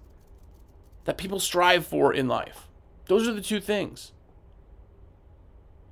that 1.05 1.17
people 1.17 1.39
strive 1.39 1.87
for 1.87 2.13
in 2.13 2.27
life. 2.27 2.67
Those 3.05 3.29
are 3.29 3.33
the 3.33 3.39
two 3.39 3.61
things. 3.61 4.11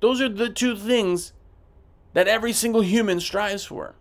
Those 0.00 0.20
are 0.20 0.28
the 0.28 0.50
two 0.50 0.76
things 0.76 1.32
that 2.12 2.28
every 2.28 2.52
single 2.52 2.82
human 2.82 3.18
strives 3.18 3.64
for. 3.64 3.94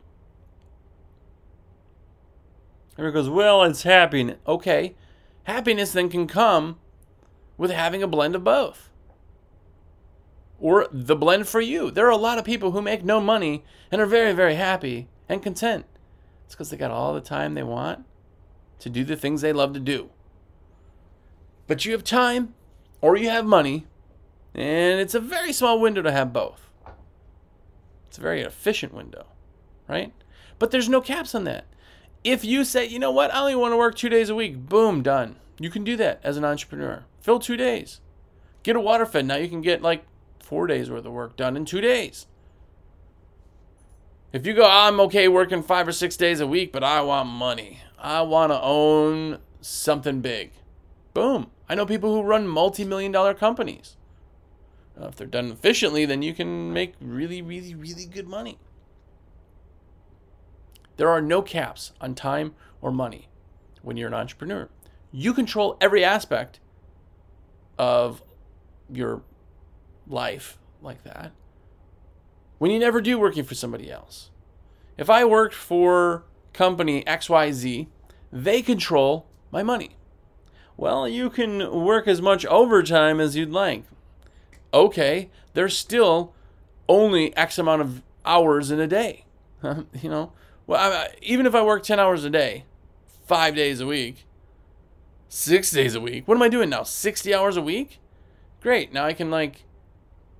Everyone 2.97 3.13
goes, 3.13 3.29
well, 3.29 3.63
it's 3.63 3.83
happiness. 3.83 4.39
Okay. 4.45 4.93
Happiness 5.45 5.93
then 5.93 6.09
can 6.09 6.27
come 6.27 6.79
with 7.57 7.71
having 7.71 8.03
a 8.03 8.07
blend 8.07 8.35
of 8.35 8.43
both. 8.43 8.89
Or 10.63 10.87
the 10.93 11.17
blend 11.17 11.49
for 11.49 11.59
you. 11.59 11.91
There 11.91 12.07
are 12.07 12.09
a 12.09 12.15
lot 12.15 12.37
of 12.37 12.45
people 12.45 12.71
who 12.71 12.81
make 12.81 13.03
no 13.03 13.19
money 13.19 13.65
and 13.91 13.99
are 13.99 14.05
very, 14.05 14.31
very 14.31 14.55
happy 14.55 15.09
and 15.27 15.43
content. 15.43 15.85
It's 16.45 16.55
because 16.55 16.69
they 16.69 16.77
got 16.77 16.89
all 16.89 17.13
the 17.13 17.19
time 17.19 17.53
they 17.53 17.63
want 17.63 18.05
to 18.79 18.89
do 18.89 19.03
the 19.03 19.17
things 19.17 19.41
they 19.41 19.51
love 19.51 19.73
to 19.73 19.79
do. 19.81 20.09
But 21.67 21.83
you 21.83 21.91
have 21.91 22.05
time 22.05 22.53
or 23.01 23.17
you 23.17 23.29
have 23.29 23.45
money, 23.45 23.87
and 24.55 25.01
it's 25.01 25.13
a 25.13 25.19
very 25.19 25.51
small 25.51 25.81
window 25.81 26.01
to 26.01 26.13
have 26.13 26.31
both. 26.31 26.69
It's 28.07 28.17
a 28.17 28.21
very 28.21 28.41
efficient 28.41 28.93
window, 28.93 29.25
right? 29.89 30.13
But 30.59 30.71
there's 30.71 30.87
no 30.87 31.01
caps 31.01 31.35
on 31.35 31.43
that. 31.43 31.65
If 32.23 32.45
you 32.45 32.63
say, 32.63 32.85
you 32.85 32.99
know 32.99 33.11
what, 33.11 33.33
I 33.33 33.41
only 33.41 33.55
want 33.55 33.73
to 33.73 33.77
work 33.77 33.95
two 33.95 34.07
days 34.07 34.29
a 34.29 34.35
week, 34.35 34.69
boom, 34.69 35.03
done. 35.03 35.35
You 35.59 35.69
can 35.69 35.83
do 35.83 35.97
that 35.97 36.21
as 36.23 36.37
an 36.37 36.45
entrepreneur. 36.45 37.03
Fill 37.19 37.39
two 37.39 37.57
days. 37.57 37.99
Get 38.63 38.77
a 38.77 38.79
water 38.79 39.05
fed. 39.05 39.25
Now 39.25 39.35
you 39.35 39.49
can 39.49 39.59
get 39.59 39.81
like 39.81 40.05
four 40.43 40.67
days 40.67 40.91
worth 40.91 41.05
of 41.05 41.13
work 41.13 41.35
done 41.35 41.57
in 41.57 41.65
two 41.65 41.81
days. 41.81 42.27
If 44.31 44.45
you 44.45 44.53
go, 44.53 44.67
I'm 44.67 44.99
okay 45.01 45.27
working 45.27 45.63
five 45.63 45.87
or 45.87 45.91
six 45.91 46.17
days 46.17 46.39
a 46.39 46.47
week, 46.47 46.71
but 46.71 46.83
I 46.83 47.01
want 47.01 47.29
money. 47.29 47.79
I 47.97 48.21
want 48.23 48.51
to 48.51 48.61
own 48.61 49.39
something 49.61 50.21
big. 50.21 50.51
Boom. 51.13 51.51
I 51.69 51.75
know 51.75 51.85
people 51.85 52.13
who 52.13 52.21
run 52.21 52.47
multi 52.47 52.83
million 52.83 53.11
dollar 53.11 53.33
companies. 53.33 53.95
If 54.99 55.15
they're 55.15 55.27
done 55.27 55.51
efficiently, 55.51 56.05
then 56.05 56.21
you 56.21 56.33
can 56.33 56.73
make 56.73 56.93
really, 56.99 57.41
really, 57.41 57.73
really 57.73 58.05
good 58.05 58.27
money. 58.27 58.59
There 60.97 61.09
are 61.09 61.21
no 61.21 61.41
caps 61.41 61.93
on 61.99 62.13
time 62.13 62.53
or 62.81 62.91
money 62.91 63.29
when 63.81 63.97
you're 63.97 64.07
an 64.07 64.13
entrepreneur. 64.13 64.69
You 65.11 65.33
control 65.33 65.77
every 65.81 66.03
aspect 66.03 66.59
of 67.77 68.21
your 68.91 69.21
life 70.07 70.57
like 70.81 71.03
that 71.03 71.31
when 72.63 72.71
you 72.71 72.79
never 72.79 73.01
do 73.01 73.19
working 73.19 73.43
for 73.43 73.55
somebody 73.55 73.91
else. 73.91 74.29
If 74.97 75.09
I 75.09 75.25
worked 75.25 75.53
for 75.53 76.23
company 76.53 77.03
XYZ, 77.03 77.87
they 78.31 78.61
control 78.61 79.27
my 79.51 79.63
money. 79.63 79.97
Well, 80.77 81.05
you 81.05 81.29
can 81.29 81.83
work 81.83 82.07
as 82.07 82.21
much 82.21 82.45
overtime 82.45 83.19
as 83.19 83.35
you'd 83.35 83.51
like. 83.51 83.83
Okay, 84.73 85.29
there's 85.53 85.77
still 85.77 86.33
only 86.87 87.35
X 87.35 87.57
amount 87.57 87.81
of 87.81 88.01
hours 88.25 88.71
in 88.71 88.79
a 88.79 88.87
day. 88.87 89.25
you 89.63 90.09
know, 90.09 90.31
well, 90.65 90.93
I, 90.93 91.09
even 91.21 91.45
if 91.45 91.53
I 91.53 91.61
work 91.63 91.83
10 91.83 91.99
hours 91.99 92.23
a 92.23 92.29
day, 92.29 92.63
five 93.27 93.55
days 93.55 93.81
a 93.81 93.85
week, 93.85 94.25
six 95.27 95.69
days 95.69 95.95
a 95.95 95.99
week, 95.99 96.27
what 96.27 96.35
am 96.35 96.41
I 96.41 96.47
doing 96.47 96.69
now? 96.69 96.83
60 96.83 97.33
hours 97.33 97.57
a 97.57 97.61
week? 97.61 97.99
Great. 98.61 98.93
Now 98.93 99.05
I 99.05 99.11
can 99.11 99.29
like 99.29 99.63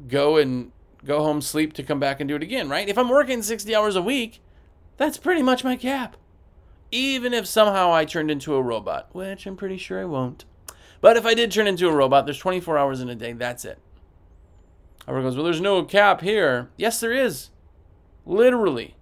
go 0.08 0.38
and 0.38 0.72
go 1.06 1.24
home, 1.24 1.42
sleep 1.42 1.74
to 1.74 1.84
come 1.84 2.00
back 2.00 2.20
and 2.20 2.28
do 2.28 2.36
it 2.36 2.44
again, 2.44 2.70
right? 2.70 2.88
If 2.88 2.98
I'm 2.98 3.10
working 3.10 3.42
60 3.42 3.76
hours 3.76 3.96
a 3.96 4.02
week, 4.02 4.42
that's 4.98 5.18
pretty 5.18 5.42
much 5.42 5.64
my 5.64 5.76
cap. 5.76 6.18
Even 6.92 7.34
if 7.34 7.48
somehow 7.48 7.94
I 7.94 8.06
turned 8.06 8.30
into 8.30 8.56
a 8.56 8.62
robot, 8.62 9.10
which 9.14 9.46
I'm 9.46 9.58
pretty 9.58 9.78
sure 9.78 10.00
I 10.00 10.06
won't. 10.06 10.46
But 11.02 11.18
if 11.18 11.26
I 11.26 11.34
did 11.34 11.52
turn 11.52 11.68
into 11.68 11.90
a 11.90 11.94
robot, 11.94 12.26
there's 12.26 12.38
24 12.38 12.78
hours 12.78 13.02
in 13.02 13.10
a 13.10 13.16
day. 13.16 13.34
That's 13.34 13.66
it. 13.66 13.80
Everyone 15.08 15.30
goes, 15.30 15.36
well, 15.36 15.44
there's 15.44 15.60
no 15.60 15.84
cap 15.84 16.22
here. 16.22 16.70
Yes, 16.78 17.00
there 17.00 17.12
is. 17.12 17.50
Literally. 18.26 18.96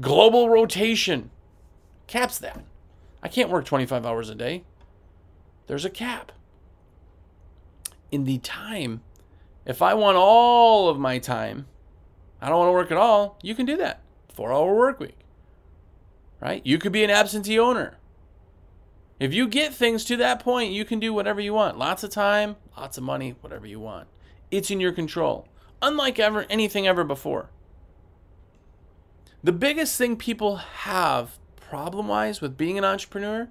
Global 0.00 0.48
rotation 0.48 1.30
caps 2.06 2.38
that. 2.38 2.64
I 3.22 3.28
can't 3.28 3.50
work 3.50 3.64
25 3.64 4.06
hours 4.06 4.30
a 4.30 4.34
day. 4.34 4.64
There's 5.66 5.84
a 5.84 5.90
cap. 5.90 6.32
In 8.10 8.24
the 8.24 8.38
time, 8.38 9.02
if 9.66 9.82
I 9.82 9.94
want 9.94 10.16
all 10.16 10.88
of 10.88 10.98
my 10.98 11.18
time, 11.18 11.66
I 12.40 12.48
don't 12.48 12.58
want 12.58 12.68
to 12.68 12.72
work 12.72 12.90
at 12.90 12.96
all, 12.96 13.38
you 13.42 13.54
can 13.54 13.66
do 13.66 13.76
that. 13.76 14.00
Four 14.32 14.52
hour 14.52 14.74
work 14.74 15.00
week. 15.00 15.18
Right? 16.40 16.64
You 16.64 16.78
could 16.78 16.92
be 16.92 17.04
an 17.04 17.10
absentee 17.10 17.58
owner. 17.58 17.98
If 19.18 19.34
you 19.34 19.46
get 19.46 19.74
things 19.74 20.04
to 20.06 20.16
that 20.16 20.40
point, 20.40 20.72
you 20.72 20.86
can 20.86 20.98
do 20.98 21.12
whatever 21.12 21.40
you 21.40 21.52
want. 21.52 21.76
Lots 21.76 22.02
of 22.02 22.10
time, 22.10 22.56
lots 22.76 22.96
of 22.96 23.04
money, 23.04 23.36
whatever 23.42 23.66
you 23.66 23.78
want. 23.78 24.08
It's 24.50 24.70
in 24.70 24.80
your 24.80 24.92
control. 24.92 25.46
Unlike 25.82 26.18
ever 26.18 26.46
anything 26.48 26.86
ever 26.86 27.04
before. 27.04 27.50
The 29.44 29.52
biggest 29.52 29.96
thing 29.96 30.16
people 30.16 30.56
have 30.56 31.38
problem 31.56 32.08
wise 32.08 32.40
with 32.40 32.56
being 32.56 32.78
an 32.78 32.84
entrepreneur 32.84 33.48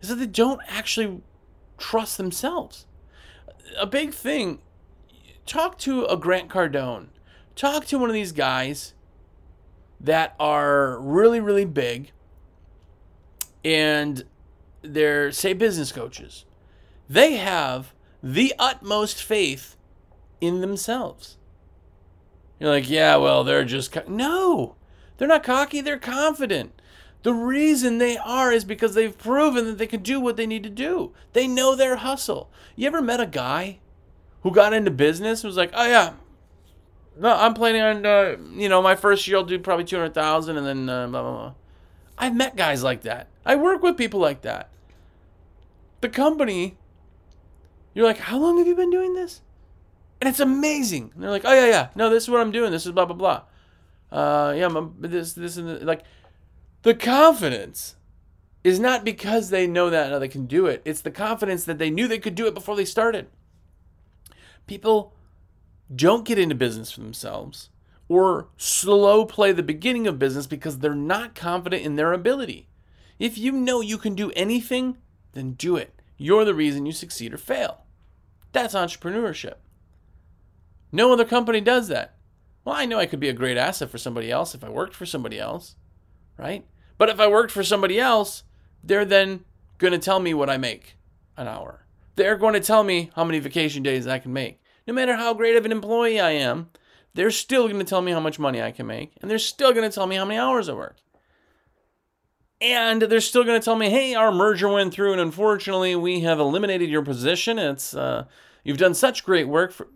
is 0.00 0.08
that 0.08 0.16
they 0.16 0.26
don't 0.26 0.60
actually 0.68 1.22
trust 1.78 2.16
themselves. 2.16 2.86
A 3.78 3.86
big 3.86 4.12
thing, 4.12 4.60
talk 5.48 5.78
to 5.78 6.04
a 6.04 6.16
Grant 6.16 6.48
Cardone, 6.48 7.08
talk 7.56 7.86
to 7.86 7.98
one 7.98 8.10
of 8.10 8.14
these 8.14 8.32
guys 8.32 8.94
that 9.98 10.36
are 10.38 11.00
really, 11.00 11.40
really 11.40 11.64
big 11.64 12.12
and 13.64 14.24
they're, 14.82 15.32
say, 15.32 15.52
business 15.52 15.90
coaches. 15.90 16.44
They 17.08 17.34
have 17.34 17.94
the 18.22 18.54
utmost 18.58 19.22
faith 19.22 19.76
in 20.40 20.60
themselves. 20.60 21.36
You're 22.60 22.70
like, 22.70 22.88
yeah, 22.88 23.16
well, 23.16 23.44
they're 23.44 23.64
just. 23.64 23.92
Co-. 23.92 24.04
No, 24.06 24.76
they're 25.16 25.28
not 25.28 25.42
cocky, 25.42 25.80
they're 25.80 25.98
confident. 25.98 26.80
The 27.22 27.32
reason 27.32 27.98
they 27.98 28.16
are 28.16 28.52
is 28.52 28.64
because 28.64 28.94
they've 28.94 29.16
proven 29.16 29.64
that 29.66 29.78
they 29.78 29.86
can 29.86 30.02
do 30.02 30.20
what 30.20 30.36
they 30.36 30.46
need 30.46 30.62
to 30.62 30.70
do. 30.70 31.12
They 31.32 31.48
know 31.48 31.74
their 31.74 31.96
hustle. 31.96 32.50
You 32.76 32.86
ever 32.86 33.02
met 33.02 33.20
a 33.20 33.26
guy 33.26 33.80
who 34.42 34.50
got 34.50 34.72
into 34.72 34.90
business 34.90 35.44
was 35.44 35.56
like, 35.56 35.70
"Oh 35.74 35.86
yeah, 35.86 36.12
no, 37.16 37.34
I'm 37.34 37.54
planning 37.54 37.82
on, 37.82 38.06
uh, 38.06 38.36
you 38.54 38.68
know, 38.68 38.80
my 38.80 38.94
first 38.94 39.26
year 39.26 39.38
I'll 39.38 39.44
do 39.44 39.58
probably 39.58 39.84
two 39.84 39.96
hundred 39.96 40.14
thousand, 40.14 40.56
and 40.56 40.66
then 40.66 40.88
uh, 40.88 41.06
blah 41.06 41.22
blah 41.22 41.32
blah." 41.32 41.54
I've 42.16 42.34
met 42.34 42.56
guys 42.56 42.82
like 42.82 43.02
that. 43.02 43.28
I 43.46 43.56
work 43.56 43.82
with 43.82 43.96
people 43.96 44.20
like 44.20 44.42
that. 44.42 44.70
The 46.00 46.08
company, 46.08 46.76
you're 47.94 48.06
like, 48.06 48.18
"How 48.18 48.38
long 48.38 48.58
have 48.58 48.66
you 48.66 48.76
been 48.76 48.90
doing 48.90 49.14
this?" 49.14 49.42
And 50.20 50.28
it's 50.28 50.40
amazing. 50.40 51.12
And 51.14 51.22
they're 51.22 51.30
like, 51.30 51.44
"Oh 51.44 51.52
yeah, 51.52 51.66
yeah, 51.66 51.88
no, 51.94 52.10
this 52.10 52.24
is 52.24 52.30
what 52.30 52.40
I'm 52.40 52.52
doing. 52.52 52.70
This 52.72 52.86
is 52.86 52.92
blah 52.92 53.06
blah 53.06 53.16
blah." 53.16 53.42
Uh, 54.10 54.54
yeah, 54.56 54.66
I'm, 54.66 54.94
this 55.00 55.34
this 55.34 55.56
and 55.56 55.82
like 55.82 56.02
the 56.82 56.94
confidence 56.94 57.96
is 58.64 58.80
not 58.80 59.04
because 59.04 59.50
they 59.50 59.66
know 59.66 59.90
that 59.90 60.10
now 60.10 60.18
they 60.18 60.28
can 60.28 60.46
do 60.46 60.66
it. 60.66 60.82
It's 60.84 61.00
the 61.00 61.10
confidence 61.10 61.64
that 61.64 61.78
they 61.78 61.90
knew 61.90 62.08
they 62.08 62.18
could 62.18 62.34
do 62.34 62.46
it 62.46 62.54
before 62.54 62.76
they 62.76 62.84
started. 62.84 63.28
People 64.68 65.14
don't 65.92 66.24
get 66.24 66.38
into 66.38 66.54
business 66.54 66.92
for 66.92 67.00
themselves 67.00 67.70
or 68.08 68.46
slow 68.56 69.24
play 69.24 69.50
the 69.50 69.62
beginning 69.62 70.06
of 70.06 70.18
business 70.18 70.46
because 70.46 70.78
they're 70.78 70.94
not 70.94 71.34
confident 71.34 71.82
in 71.82 71.96
their 71.96 72.12
ability. 72.12 72.68
If 73.18 73.36
you 73.36 73.50
know 73.50 73.80
you 73.80 73.98
can 73.98 74.14
do 74.14 74.30
anything, 74.36 74.98
then 75.32 75.54
do 75.54 75.74
it. 75.74 76.00
You're 76.16 76.44
the 76.44 76.54
reason 76.54 76.86
you 76.86 76.92
succeed 76.92 77.34
or 77.34 77.38
fail. 77.38 77.82
That's 78.52 78.74
entrepreneurship. 78.74 79.54
No 80.92 81.12
other 81.12 81.24
company 81.24 81.60
does 81.60 81.88
that. 81.88 82.14
Well, 82.64 82.76
I 82.76 82.86
know 82.86 83.00
I 83.00 83.06
could 83.06 83.20
be 83.20 83.28
a 83.28 83.34
great 83.34 83.56
asset 83.56 83.90
for 83.90 83.98
somebody 83.98 84.30
else 84.30 84.54
if 84.54 84.62
I 84.62 84.68
worked 84.68 84.94
for 84.94 85.04
somebody 85.04 85.40
else 85.40 85.74
right? 86.38 86.64
But 86.96 87.10
if 87.10 87.20
I 87.20 87.28
worked 87.28 87.52
for 87.52 87.62
somebody 87.62 88.00
else, 88.00 88.44
they're 88.82 89.04
then 89.04 89.44
going 89.76 89.92
to 89.92 89.98
tell 89.98 90.20
me 90.20 90.32
what 90.32 90.48
I 90.48 90.56
make 90.56 90.96
an 91.36 91.48
hour. 91.48 91.84
They're 92.18 92.36
going 92.36 92.54
to 92.54 92.60
tell 92.60 92.84
me 92.84 93.10
how 93.14 93.24
many 93.24 93.38
vacation 93.38 93.82
days 93.82 94.06
I 94.06 94.18
can 94.18 94.32
make. 94.32 94.60
No 94.86 94.92
matter 94.92 95.16
how 95.16 95.34
great 95.34 95.56
of 95.56 95.64
an 95.64 95.72
employee 95.72 96.20
I 96.20 96.32
am, 96.32 96.70
they're 97.14 97.30
still 97.30 97.66
going 97.66 97.78
to 97.78 97.84
tell 97.84 98.02
me 98.02 98.12
how 98.12 98.20
much 98.20 98.38
money 98.38 98.62
I 98.62 98.70
can 98.70 98.86
make, 98.86 99.12
and 99.20 99.30
they're 99.30 99.38
still 99.38 99.72
going 99.72 99.88
to 99.88 99.94
tell 99.94 100.06
me 100.06 100.16
how 100.16 100.24
many 100.24 100.38
hours 100.38 100.68
I 100.68 100.74
work. 100.74 100.96
And 102.60 103.02
they're 103.02 103.20
still 103.20 103.44
going 103.44 103.60
to 103.60 103.64
tell 103.64 103.76
me, 103.76 103.88
"Hey, 103.88 104.14
our 104.14 104.32
merger 104.32 104.68
went 104.68 104.92
through, 104.92 105.12
and 105.12 105.20
unfortunately, 105.20 105.96
we 105.96 106.20
have 106.20 106.38
eliminated 106.38 106.90
your 106.90 107.02
position. 107.02 107.58
It's 107.58 107.94
uh, 107.94 108.24
you've 108.64 108.78
done 108.78 108.94
such 108.94 109.24
great 109.24 109.48
work 109.48 109.72
for." 109.72 109.88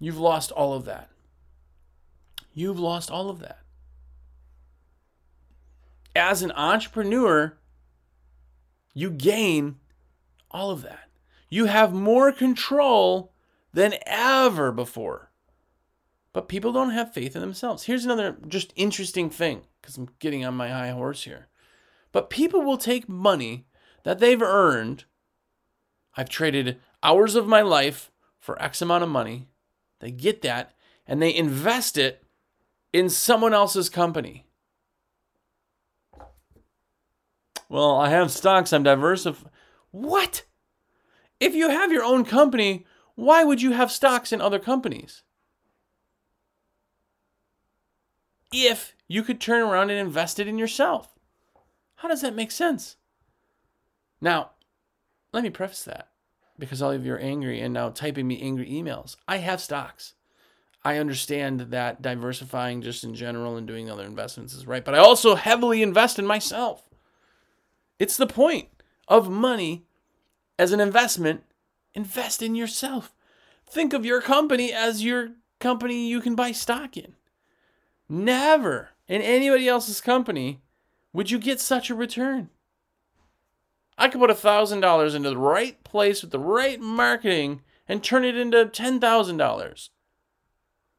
You've 0.00 0.18
lost 0.18 0.50
all 0.50 0.74
of 0.74 0.84
that. 0.86 1.10
You've 2.52 2.78
lost 2.78 3.10
all 3.10 3.28
of 3.28 3.38
that 3.40 3.60
as 6.16 6.42
an 6.42 6.52
entrepreneur, 6.52 7.56
you 8.94 9.10
gain 9.10 9.76
all 10.50 10.70
of 10.70 10.82
that. 10.82 11.08
You 11.48 11.66
have 11.66 11.92
more 11.92 12.32
control 12.32 13.32
than 13.72 13.94
ever 14.06 14.72
before. 14.72 15.30
But 16.32 16.48
people 16.48 16.72
don't 16.72 16.90
have 16.90 17.14
faith 17.14 17.34
in 17.34 17.40
themselves. 17.40 17.84
Here's 17.84 18.04
another 18.04 18.36
just 18.46 18.72
interesting 18.76 19.30
thing 19.30 19.62
because 19.80 19.96
I'm 19.96 20.08
getting 20.18 20.44
on 20.44 20.54
my 20.54 20.68
high 20.68 20.90
horse 20.90 21.24
here. 21.24 21.48
But 22.12 22.30
people 22.30 22.62
will 22.62 22.78
take 22.78 23.08
money 23.08 23.66
that 24.02 24.18
they've 24.18 24.42
earned. 24.42 25.04
I've 26.16 26.28
traded 26.28 26.78
hours 27.02 27.34
of 27.34 27.46
my 27.46 27.62
life 27.62 28.10
for 28.38 28.60
X 28.60 28.82
amount 28.82 29.04
of 29.04 29.08
money. 29.08 29.48
They 30.00 30.10
get 30.10 30.42
that 30.42 30.74
and 31.06 31.22
they 31.22 31.34
invest 31.34 31.96
it 31.96 32.22
in 32.92 33.08
someone 33.08 33.54
else's 33.54 33.88
company. 33.88 34.46
Well, 37.68 37.96
I 37.96 38.10
have 38.10 38.30
stocks, 38.30 38.72
I'm 38.72 38.82
diversified. 38.82 39.50
What? 39.96 40.44
If 41.40 41.54
you 41.54 41.70
have 41.70 41.90
your 41.90 42.04
own 42.04 42.26
company, 42.26 42.84
why 43.14 43.44
would 43.44 43.62
you 43.62 43.72
have 43.72 43.90
stocks 43.90 44.30
in 44.30 44.42
other 44.42 44.58
companies? 44.58 45.22
If 48.52 48.94
you 49.08 49.22
could 49.22 49.40
turn 49.40 49.62
around 49.62 49.88
and 49.88 49.98
invest 49.98 50.38
it 50.38 50.48
in 50.48 50.58
yourself. 50.58 51.14
How 51.96 52.08
does 52.08 52.20
that 52.20 52.34
make 52.34 52.50
sense? 52.50 52.96
Now, 54.20 54.50
let 55.32 55.42
me 55.42 55.48
preface 55.48 55.84
that 55.84 56.08
because 56.58 56.82
all 56.82 56.90
of 56.90 57.06
you 57.06 57.14
are 57.14 57.18
angry 57.18 57.62
and 57.62 57.72
now 57.72 57.88
typing 57.88 58.28
me 58.28 58.42
angry 58.42 58.66
emails. 58.66 59.16
I 59.26 59.38
have 59.38 59.62
stocks. 59.62 60.12
I 60.84 60.98
understand 60.98 61.60
that 61.70 62.02
diversifying 62.02 62.82
just 62.82 63.02
in 63.02 63.14
general 63.14 63.56
and 63.56 63.66
doing 63.66 63.90
other 63.90 64.04
investments 64.04 64.52
is 64.52 64.66
right, 64.66 64.84
but 64.84 64.94
I 64.94 64.98
also 64.98 65.36
heavily 65.36 65.82
invest 65.82 66.18
in 66.18 66.26
myself. 66.26 66.86
It's 67.98 68.18
the 68.18 68.26
point 68.26 68.68
of 69.08 69.30
money 69.30 69.84
as 70.58 70.72
an 70.72 70.80
investment. 70.80 71.42
Invest 71.94 72.42
in 72.42 72.54
yourself. 72.54 73.14
Think 73.66 73.92
of 73.92 74.04
your 74.04 74.20
company 74.20 74.72
as 74.72 75.04
your 75.04 75.30
company 75.60 76.06
you 76.06 76.20
can 76.20 76.34
buy 76.34 76.52
stock 76.52 76.96
in. 76.96 77.14
Never 78.08 78.90
in 79.08 79.22
anybody 79.22 79.68
else's 79.68 80.00
company 80.00 80.60
would 81.12 81.30
you 81.30 81.38
get 81.38 81.60
such 81.60 81.90
a 81.90 81.94
return. 81.94 82.50
I 83.98 84.08
could 84.08 84.20
put 84.20 84.30
a 84.30 84.34
thousand 84.34 84.80
dollars 84.80 85.14
into 85.14 85.30
the 85.30 85.38
right 85.38 85.82
place 85.82 86.22
with 86.22 86.30
the 86.30 86.38
right 86.38 86.78
marketing 86.78 87.62
and 87.88 88.02
turn 88.02 88.24
it 88.24 88.36
into 88.36 88.66
ten 88.66 89.00
thousand 89.00 89.38
dollars. 89.38 89.90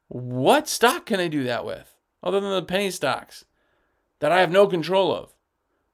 What 0.08 0.68
stock 0.68 1.06
can 1.06 1.20
I 1.20 1.28
do 1.28 1.44
that 1.44 1.66
with 1.66 1.94
other 2.24 2.40
than 2.40 2.52
the 2.52 2.64
penny 2.64 2.90
stocks 2.92 3.46
that 4.20 4.32
I 4.32 4.40
have 4.40 4.52
no 4.52 4.68
control 4.68 5.14
of? 5.14 5.34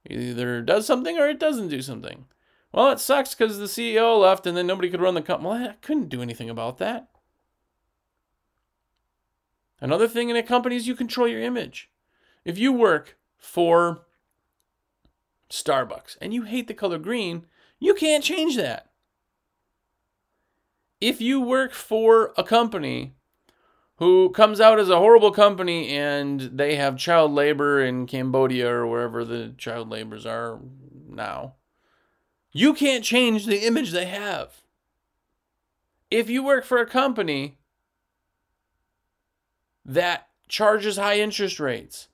It 0.05 0.19
either 0.19 0.61
does 0.61 0.85
something 0.85 1.17
or 1.17 1.29
it 1.29 1.39
doesn't 1.39 1.69
do 1.69 1.81
something. 1.81 2.25
Well, 2.71 2.91
it 2.91 2.99
sucks 2.99 3.35
because 3.35 3.57
the 3.57 3.65
CEO 3.65 4.19
left 4.19 4.47
and 4.47 4.57
then 4.57 4.67
nobody 4.67 4.89
could 4.89 5.01
run 5.01 5.13
the 5.13 5.21
company. 5.21 5.49
Well, 5.49 5.69
I 5.69 5.75
couldn't 5.81 6.09
do 6.09 6.21
anything 6.21 6.49
about 6.49 6.79
that. 6.79 7.07
Another 9.79 10.07
thing 10.07 10.29
in 10.29 10.35
a 10.35 10.43
company 10.43 10.75
is 10.75 10.87
you 10.87 10.95
control 10.95 11.27
your 11.27 11.41
image. 11.41 11.89
If 12.45 12.57
you 12.57 12.73
work 12.73 13.17
for 13.37 14.05
Starbucks 15.49 16.17
and 16.19 16.33
you 16.33 16.43
hate 16.43 16.67
the 16.67 16.73
color 16.73 16.97
green, 16.97 17.45
you 17.79 17.93
can't 17.93 18.23
change 18.23 18.55
that. 18.55 18.89
If 20.99 21.21
you 21.21 21.41
work 21.41 21.73
for 21.73 22.33
a 22.37 22.43
company 22.43 23.13
who 23.97 24.29
comes 24.31 24.59
out 24.59 24.79
as 24.79 24.89
a 24.89 24.97
horrible 24.97 25.31
company 25.31 25.89
and 25.89 26.41
they 26.41 26.75
have 26.75 26.97
child 26.97 27.31
labor 27.31 27.83
in 27.83 28.07
Cambodia 28.07 28.69
or 28.69 28.87
wherever 28.87 29.23
the 29.23 29.53
child 29.57 29.89
laborers 29.89 30.25
are 30.25 30.59
now. 31.07 31.55
You 32.51 32.73
can't 32.73 33.03
change 33.03 33.45
the 33.45 33.65
image 33.65 33.91
they 33.91 34.05
have. 34.05 34.61
If 36.09 36.29
you 36.29 36.43
work 36.43 36.65
for 36.65 36.77
a 36.79 36.85
company 36.85 37.57
that 39.85 40.27
charges 40.47 40.97
high 40.97 41.19
interest 41.19 41.59
rates 41.59 42.07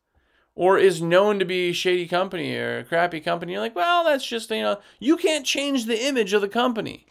or 0.55 0.77
is 0.77 1.01
known 1.01 1.39
to 1.39 1.45
be 1.45 1.69
a 1.69 1.73
shady 1.73 2.07
company 2.07 2.55
or 2.55 2.79
a 2.79 2.83
crappy 2.83 3.19
company, 3.19 3.53
you're 3.53 3.61
like, 3.61 3.75
well, 3.75 4.03
that's 4.03 4.25
just, 4.25 4.49
you 4.49 4.61
know, 4.61 4.79
you 4.99 5.17
can't 5.17 5.45
change 5.45 5.85
the 5.85 6.05
image 6.05 6.33
of 6.33 6.41
the 6.41 6.49
company. 6.49 7.07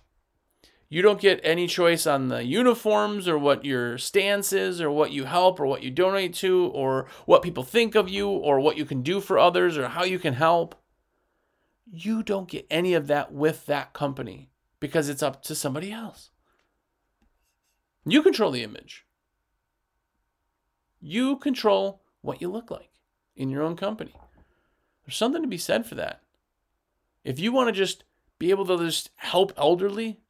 You 0.90 1.02
don't 1.02 1.20
get 1.20 1.40
any 1.42 1.66
choice 1.66 2.06
on 2.06 2.28
the 2.28 2.44
uniforms 2.44 3.28
or 3.28 3.36
what 3.36 3.64
your 3.64 3.98
stance 3.98 4.54
is 4.54 4.80
or 4.80 4.90
what 4.90 5.12
you 5.12 5.24
help 5.24 5.60
or 5.60 5.66
what 5.66 5.82
you 5.82 5.90
donate 5.90 6.32
to 6.36 6.70
or 6.74 7.06
what 7.26 7.42
people 7.42 7.62
think 7.62 7.94
of 7.94 8.08
you 8.08 8.28
or 8.28 8.58
what 8.58 8.78
you 8.78 8.86
can 8.86 9.02
do 9.02 9.20
for 9.20 9.38
others 9.38 9.76
or 9.76 9.88
how 9.88 10.04
you 10.04 10.18
can 10.18 10.34
help. 10.34 10.74
You 11.90 12.22
don't 12.22 12.48
get 12.48 12.66
any 12.70 12.94
of 12.94 13.06
that 13.08 13.32
with 13.32 13.66
that 13.66 13.92
company 13.92 14.50
because 14.80 15.10
it's 15.10 15.22
up 15.22 15.42
to 15.42 15.54
somebody 15.54 15.92
else. 15.92 16.30
You 18.06 18.22
control 18.22 18.50
the 18.50 18.62
image. 18.62 19.04
You 21.00 21.36
control 21.36 22.02
what 22.22 22.40
you 22.40 22.50
look 22.50 22.70
like 22.70 22.90
in 23.36 23.50
your 23.50 23.62
own 23.62 23.76
company. 23.76 24.14
There's 25.04 25.16
something 25.16 25.42
to 25.42 25.48
be 25.48 25.58
said 25.58 25.84
for 25.84 25.94
that. 25.96 26.22
If 27.24 27.38
you 27.38 27.52
want 27.52 27.68
to 27.68 27.72
just 27.72 28.04
be 28.38 28.50
able 28.50 28.66
to 28.66 28.78
just 28.78 29.10
help 29.16 29.52
elderly 29.56 30.20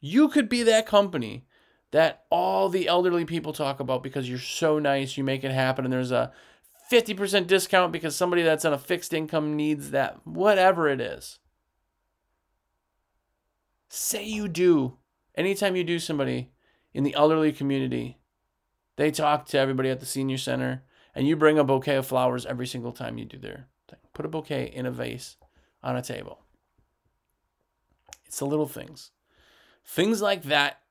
you 0.00 0.28
could 0.28 0.48
be 0.48 0.62
that 0.62 0.86
company 0.86 1.46
that 1.90 2.24
all 2.30 2.68
the 2.68 2.86
elderly 2.86 3.24
people 3.24 3.52
talk 3.52 3.80
about 3.80 4.02
because 4.02 4.28
you're 4.28 4.38
so 4.38 4.78
nice, 4.78 5.16
you 5.16 5.24
make 5.24 5.44
it 5.44 5.50
happen, 5.50 5.84
and 5.84 5.92
there's 5.92 6.12
a 6.12 6.32
50% 6.90 7.46
discount 7.46 7.92
because 7.92 8.16
somebody 8.16 8.42
that's 8.42 8.64
on 8.64 8.72
a 8.72 8.78
fixed 8.78 9.12
income 9.12 9.56
needs 9.56 9.90
that, 9.90 10.26
whatever 10.26 10.88
it 10.88 11.00
is. 11.00 11.38
Say 13.88 14.24
you 14.24 14.48
do. 14.48 14.98
Anytime 15.34 15.76
you 15.76 15.84
do 15.84 15.98
somebody 15.98 16.50
in 16.92 17.04
the 17.04 17.14
elderly 17.14 17.52
community, 17.52 18.18
they 18.96 19.10
talk 19.10 19.46
to 19.46 19.58
everybody 19.58 19.88
at 19.88 20.00
the 20.00 20.06
senior 20.06 20.38
center, 20.38 20.82
and 21.14 21.26
you 21.26 21.36
bring 21.36 21.58
a 21.58 21.64
bouquet 21.64 21.96
of 21.96 22.06
flowers 22.06 22.44
every 22.44 22.66
single 22.66 22.92
time 22.92 23.16
you 23.16 23.24
do 23.24 23.38
their 23.38 23.68
thing. 23.88 24.00
Put 24.12 24.26
a 24.26 24.28
bouquet 24.28 24.70
in 24.74 24.84
a 24.84 24.90
vase 24.90 25.36
on 25.82 25.96
a 25.96 26.02
table. 26.02 26.40
It's 28.26 28.40
the 28.40 28.46
little 28.46 28.68
things. 28.68 29.10
Things 29.88 30.20
like 30.20 30.42
that 30.44 30.82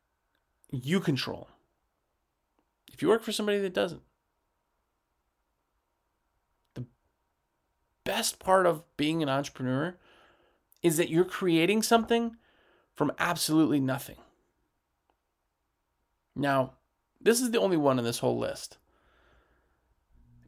you 0.71 0.99
control. 0.99 1.47
If 2.91 3.03
you 3.03 3.10
work 3.10 3.21
for 3.21 3.31
somebody 3.31 3.60
that 3.60 3.73
doesn't, 3.73 4.01
the 6.73 6.83
best 8.03 8.39
part 8.39 8.65
of 8.65 8.83
being 8.97 9.21
an 9.21 9.29
entrepreneur 9.29 9.95
is 10.81 10.97
that 10.97 11.10
you're 11.10 11.25
creating 11.25 11.83
something 11.83 12.38
from 12.95 13.12
absolutely 13.19 13.79
nothing. 13.79 14.17
Now, 16.36 16.73
this 17.21 17.39
is 17.39 17.51
the 17.51 17.60
only 17.60 17.77
one 17.77 17.99
in 17.99 18.05
this 18.05 18.19
whole 18.19 18.39
list. 18.39 18.77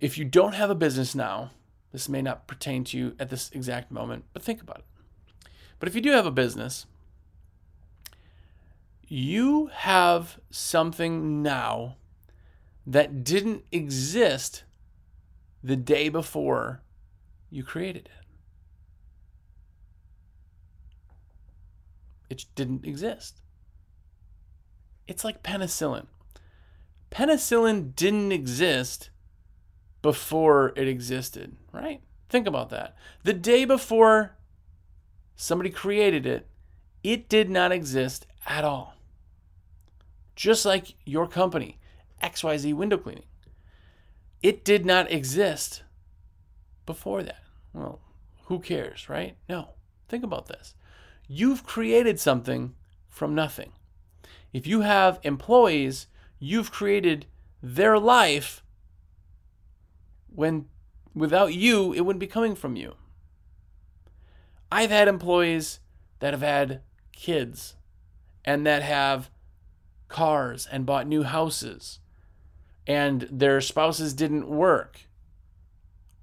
If 0.01 0.17
you 0.17 0.25
don't 0.25 0.53
have 0.55 0.71
a 0.71 0.75
business 0.75 1.13
now, 1.13 1.51
this 1.91 2.09
may 2.09 2.23
not 2.23 2.47
pertain 2.47 2.83
to 2.85 2.97
you 2.97 3.15
at 3.19 3.29
this 3.29 3.51
exact 3.51 3.91
moment, 3.91 4.25
but 4.33 4.41
think 4.41 4.59
about 4.59 4.79
it. 4.79 5.49
But 5.79 5.87
if 5.87 5.93
you 5.93 6.01
do 6.01 6.11
have 6.11 6.25
a 6.25 6.31
business, 6.31 6.87
you 9.09 9.71
have 9.73 10.39
something 10.51 11.41
now 11.41 11.97
that 12.85 13.23
didn't 13.23 13.65
exist 13.71 14.63
the 15.63 15.75
day 15.75 16.09
before 16.09 16.81
you 17.49 17.63
created 17.63 18.07
it. 18.07 18.25
It 22.29 22.45
didn't 22.53 22.85
exist. 22.85 23.41
It's 25.07 25.23
like 25.23 25.41
penicillin. 25.41 26.05
Penicillin 27.09 27.95
didn't 27.95 28.31
exist 28.31 29.09
before 30.03 30.71
it 30.75 30.87
existed, 30.87 31.57
right? 31.71 32.01
Think 32.29 32.45
about 32.45 32.69
that. 32.69 32.95
The 33.23 33.33
day 33.33 33.65
before 33.65 34.37
somebody 35.35 35.71
created 35.71 36.27
it, 36.27 36.47
it 37.03 37.27
did 37.27 37.49
not 37.49 37.71
exist 37.71 38.27
at 38.45 38.63
all. 38.63 38.98
Just 40.39 40.63
like 40.63 40.95
your 41.03 41.27
company, 41.27 41.79
XYZ 42.23 42.73
Window 42.73 42.97
Cleaning. 42.97 43.25
It 44.41 44.63
did 44.63 44.85
not 44.85 45.11
exist 45.11 45.83
before 46.85 47.23
that. 47.23 47.43
Well, 47.73 47.99
who 48.45 48.59
cares, 48.59 49.09
right? 49.09 49.35
No. 49.49 49.71
Think 50.07 50.23
about 50.23 50.47
this. 50.47 50.75
You've 51.27 51.65
created 51.65 52.21
something 52.21 52.73
from 53.09 53.35
nothing. 53.35 53.73
If 54.53 54.65
you 54.65 54.79
have 54.79 55.19
employees, 55.23 56.07
you've 56.39 56.71
created 56.71 57.25
their 57.61 57.99
life 57.99 58.63
when 60.33 60.67
without 61.13 61.53
you, 61.53 61.91
it 61.91 62.05
wouldn't 62.05 62.21
be 62.21 62.27
coming 62.27 62.55
from 62.55 62.77
you. 62.77 62.95
I've 64.71 64.89
had 64.89 65.09
employees 65.09 65.81
that 66.19 66.31
have 66.31 66.41
had 66.41 66.79
kids 67.11 67.75
and 68.45 68.65
that 68.65 68.83
have 68.83 69.29
cars 70.09 70.67
and 70.69 70.85
bought 70.85 71.07
new 71.07 71.23
houses 71.23 71.99
and 72.89 73.27
their 73.31 73.61
spouses 73.61 74.15
didn't 74.15 74.49
work. 74.49 75.01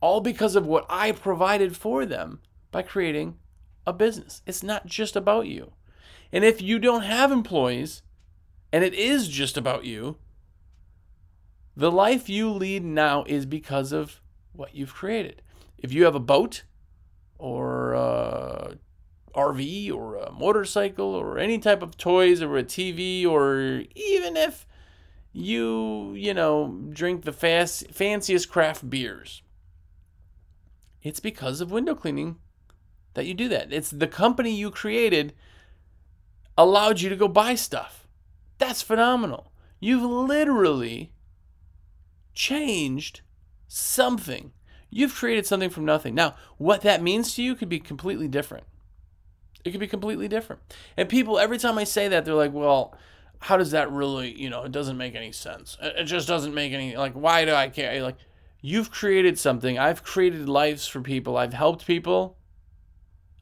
All 0.01 0.21
because 0.21 0.57
of 0.57 0.67
what 0.67 0.85
I 0.89 1.13
provided 1.13 1.77
for 1.77 2.05
them 2.05 2.41
by 2.73 2.83
creating 2.83 3.39
a 3.87 3.93
business. 3.93 4.43
It's 4.47 4.65
not 4.65 4.87
just 4.87 5.15
about 5.15 5.47
you. 5.47 5.73
And 6.33 6.45
if 6.45 6.61
you 6.61 6.81
don't 6.81 7.03
have 7.03 7.31
employees 7.31 8.03
and 8.73 8.83
it 8.83 8.95
is 8.95 9.29
just 9.29 9.57
about 9.57 9.85
you, 9.85 10.17
the 11.77 11.93
life 11.93 12.29
you 12.29 12.51
lead 12.51 12.85
now 12.85 13.23
is 13.29 13.47
because 13.47 13.93
of 13.93 14.21
what 14.53 14.75
you've 14.75 14.95
created. 14.95 15.43
If 15.79 15.93
you 15.93 16.05
have 16.05 16.17
a 16.17 16.21
boat 16.21 16.65
or 17.39 17.93
a 17.93 18.77
RV 19.37 19.93
or 19.93 20.17
a 20.17 20.33
motorcycle 20.33 21.15
or 21.15 21.39
any 21.39 21.59
type 21.59 21.83
of 21.83 21.97
toys 21.97 22.43
or 22.43 22.57
a 22.57 22.65
TV 22.65 23.27
or 23.27 23.85
even 23.95 24.37
if 24.37 24.67
you, 25.33 26.15
you 26.15 26.33
know, 26.33 26.81
drink 26.91 27.23
the 27.23 27.33
fast, 27.33 27.91
fanciest 27.91 28.51
craft 28.51 28.89
beers, 28.89 29.43
it's 31.03 31.21
because 31.21 31.61
of 31.61 31.71
window 31.71 31.95
cleaning 31.95 32.37
that 33.15 33.27
you 33.27 33.35
do 33.35 33.49
that. 33.49 33.73
It's 33.73 33.91
the 33.91 34.07
company 34.07 34.51
you 34.55 34.71
created 34.71 35.35
allowed 36.57 37.01
you 37.01 37.09
to 37.11 37.17
go 37.17 37.29
buy 37.29 37.55
stuff. 37.55 38.09
That's 38.59 38.83
phenomenal. 38.83 39.53
You've 39.79 40.03
literally 40.03 41.13
changed 42.35 43.21
something. 43.69 44.53
You've 44.89 45.15
created 45.15 45.47
something 45.47 45.71
from 45.71 45.85
nothing. 45.85 46.15
Now, 46.15 46.35
what 46.57 46.81
that 46.83 47.03
means 47.03 47.35
to 47.35 47.43
you 47.43 47.55
could 47.55 47.69
be 47.69 47.81
completely 47.81 48.29
different. 48.29 48.65
It 49.67 49.73
could 49.73 49.81
be 49.81 49.89
completely 49.89 50.29
different. 50.29 50.63
And 50.97 51.09
people, 51.09 51.41
every 51.41 51.59
time 51.59 51.77
I 51.77 51.85
say 51.85 52.07
that, 52.09 52.25
they're 52.25 52.35
like, 52.35 52.53
well, 52.53 52.95
how 53.41 53.57
does 53.57 53.73
that 53.73 53.91
really, 53.91 54.33
you 54.41 54.49
know, 54.49 54.63
it 54.63 54.71
doesn't 54.71 54.97
make 54.97 55.17
any 55.17 55.33
sense. 55.33 55.77
It 55.83 56.05
just 56.05 56.29
doesn't 56.29 56.55
make 56.55 56.73
any, 56.73 56.97
like, 56.97 57.15
why 57.15 57.45
do 57.45 57.53
I 57.53 57.69
care? 57.69 58.01
Like, 58.01 58.17
you've 58.63 58.93
created 58.93 59.39
something. 59.39 59.77
I've 59.77 60.05
created 60.05 60.49
lives 60.49 60.87
for 60.87 61.01
people. 61.01 61.37
I've 61.37 61.53
helped 61.53 61.85
people. 61.85 62.39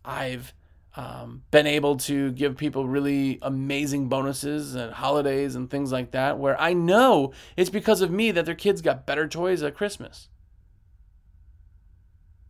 I've 0.03 0.55
um, 0.97 1.43
been 1.51 1.67
able 1.67 1.99
to 1.99 2.33
give 2.33 2.57
people 2.57 2.89
really 2.89 3.39
amazing 3.43 4.09
bonuses 4.09 4.75
and 4.75 4.95
holidays 4.95 5.57
and 5.57 5.69
things 5.69 5.93
like 5.93 6.13
that, 6.13 6.39
where 6.39 6.59
I 6.59 6.73
know 6.73 7.33
it's 7.57 7.71
because 7.71 8.01
of 8.01 8.11
me 8.11 8.31
that 8.31 8.47
their 8.47 8.55
kids 8.55 8.81
got 8.81 9.07
better 9.07 9.29
toys 9.29 9.63
at 9.63 9.77
Christmas. 9.77 10.29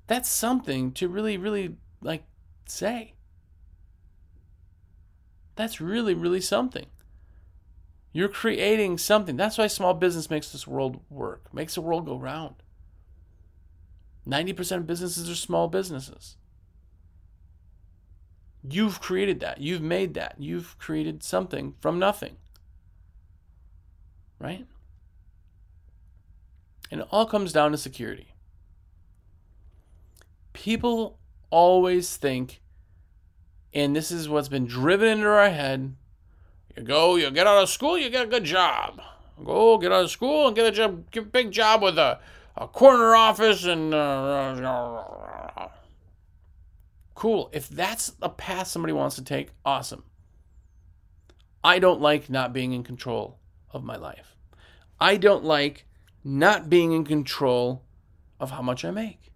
That's 0.07 0.29
something 0.29 0.93
to 0.93 1.09
really, 1.09 1.37
really 1.37 1.77
like 2.01 2.25
say. 2.67 3.15
That's 5.57 5.81
really, 5.81 6.15
really 6.15 6.41
something. 6.41 6.87
You're 8.13 8.29
creating 8.29 8.99
something. 8.99 9.37
That's 9.37 9.59
why 9.59 9.67
small 9.67 9.95
business 9.95 10.31
makes 10.31 10.51
this 10.51 10.67
world 10.67 11.01
work, 11.11 11.53
makes 11.53 11.75
the 11.75 11.81
world 11.81 12.07
go 12.07 12.17
round. 12.17 12.57
90% 14.27 14.77
of 14.79 14.87
businesses 14.87 15.29
are 15.29 15.35
small 15.35 15.69
businesses. 15.69 16.37
You've 18.67 19.01
created 19.01 19.41
that. 19.41 19.61
You've 19.61 19.83
made 19.83 20.15
that. 20.15 20.37
You've 20.39 20.79
created 20.79 21.23
something 21.23 21.75
from 21.81 21.99
nothing. 21.99 22.37
Right? 24.39 24.67
And 26.91 27.03
it 27.03 27.09
all 27.11 27.27
comes 27.27 27.53
down 27.53 27.73
to 27.73 27.79
security. 27.79 28.35
People 30.53 31.19
always 31.51 32.17
think, 32.17 32.61
and 33.75 33.95
this 33.95 34.11
is 34.11 34.29
what's 34.29 34.49
been 34.49 34.67
driven 34.67 35.09
into 35.09 35.27
our 35.27 35.51
head 35.51 35.97
you 36.77 36.83
go, 36.83 37.17
you 37.17 37.31
get 37.31 37.47
out 37.47 37.63
of 37.63 37.69
school, 37.69 37.97
you 37.97 38.11
get 38.11 38.25
a 38.25 38.29
good 38.29 38.45
job. 38.45 39.01
Go 39.45 39.79
get 39.79 39.93
out 39.93 40.05
of 40.05 40.11
school 40.11 40.49
and 40.49 40.57
get 40.57 40.67
a 40.67 40.73
job, 40.73 41.11
get 41.11 41.25
a 41.25 41.27
big 41.27 41.53
job 41.53 41.83
with 41.83 41.99
a, 41.99 42.19
a 42.57 42.69
corner 42.69 43.15
office 43.15 43.65
and. 43.65 43.95
Uh, 43.95 45.69
Cool. 47.15 47.49
If 47.53 47.69
that's 47.69 48.13
a 48.21 48.29
path 48.29 48.67
somebody 48.67 48.93
wants 48.93 49.15
to 49.17 49.23
take, 49.23 49.51
awesome. 49.65 50.03
I 51.63 51.79
don't 51.79 52.01
like 52.01 52.29
not 52.29 52.53
being 52.53 52.73
in 52.73 52.83
control 52.83 53.39
of 53.71 53.85
my 53.85 53.97
life. 53.97 54.35
I 55.01 55.17
don't 55.17 55.45
like 55.45 55.87
not 56.25 56.69
being 56.69 56.93
in 56.93 57.05
control 57.05 57.85
of 58.41 58.51
how 58.51 58.63
much 58.63 58.85
I 58.85 58.91
make 58.91 59.33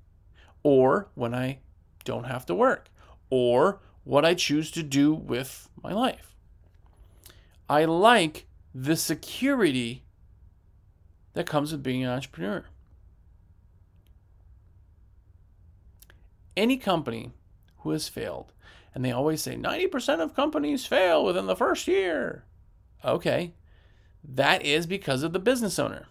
or 0.62 1.09
when 1.14 1.35
I 1.35 1.61
don't 2.05 2.24
have 2.24 2.44
to 2.46 2.55
work 2.55 2.90
or 3.31 3.81
what 4.08 4.24
I 4.24 4.32
choose 4.32 4.70
to 4.70 4.82
do 4.82 5.12
with 5.12 5.68
my 5.82 5.92
life. 5.92 6.34
I 7.68 7.84
like 7.84 8.46
the 8.74 8.96
security 8.96 10.02
that 11.34 11.44
comes 11.46 11.72
with 11.72 11.82
being 11.82 12.04
an 12.04 12.08
entrepreneur. 12.08 12.64
Any 16.56 16.78
company 16.78 17.32
who 17.80 17.90
has 17.90 18.08
failed. 18.08 18.54
And 18.94 19.04
they 19.04 19.12
always 19.12 19.42
say 19.42 19.56
90% 19.56 20.20
of 20.20 20.34
companies 20.34 20.86
fail 20.86 21.22
within 21.22 21.44
the 21.44 21.54
first 21.54 21.86
year. 21.86 22.46
Okay, 23.04 23.52
that 24.24 24.64
is 24.64 24.86
because 24.86 25.22
of 25.22 25.34
the 25.34 25.38
business 25.38 25.78
owner. 25.78 26.06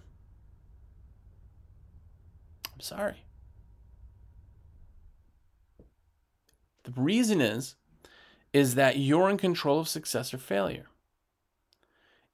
I'm 2.75 2.79
sorry. 2.79 3.23
The 6.83 6.91
reason 6.95 7.41
is 7.41 7.75
is 8.57 8.73
that 8.73 8.97
you're 8.97 9.29
in 9.29 9.37
control 9.37 9.79
of 9.79 9.87
success 9.87 10.33
or 10.33 10.39
failure. 10.39 10.87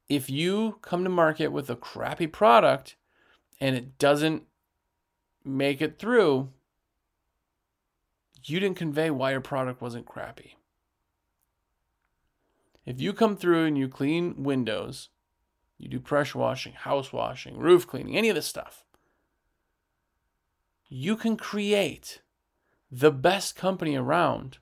If 0.07 0.29
you 0.29 0.77
come 0.81 1.03
to 1.03 1.09
market 1.09 1.49
with 1.49 1.69
a 1.69 1.75
crappy 1.75 2.27
product 2.27 2.95
and 3.59 3.75
it 3.75 3.97
doesn't 3.97 4.43
make 5.43 5.81
it 5.81 5.99
through, 5.99 6.49
you 8.45 8.61
didn't 8.61 8.77
convey 8.77 9.09
why 9.11 9.31
your 9.31 9.41
product 9.41 9.81
wasn't 9.81 10.05
crappy. 10.05 10.55
If 12.85 13.01
you 13.01 13.11
come 13.11 13.35
through 13.35 13.65
and 13.65 13.77
you 13.77 13.89
clean 13.89 14.43
windows, 14.43 15.09
you 15.77 15.89
do 15.89 15.99
pressure 15.99 16.39
washing, 16.39 16.71
house 16.71 17.11
washing, 17.11 17.57
roof 17.57 17.85
cleaning, 17.85 18.15
any 18.15 18.29
of 18.29 18.35
this 18.35 18.47
stuff, 18.47 18.85
you 20.87 21.17
can 21.17 21.35
create 21.35 22.21
the 22.89 23.11
best 23.11 23.57
company 23.57 23.97
around. 23.97 24.59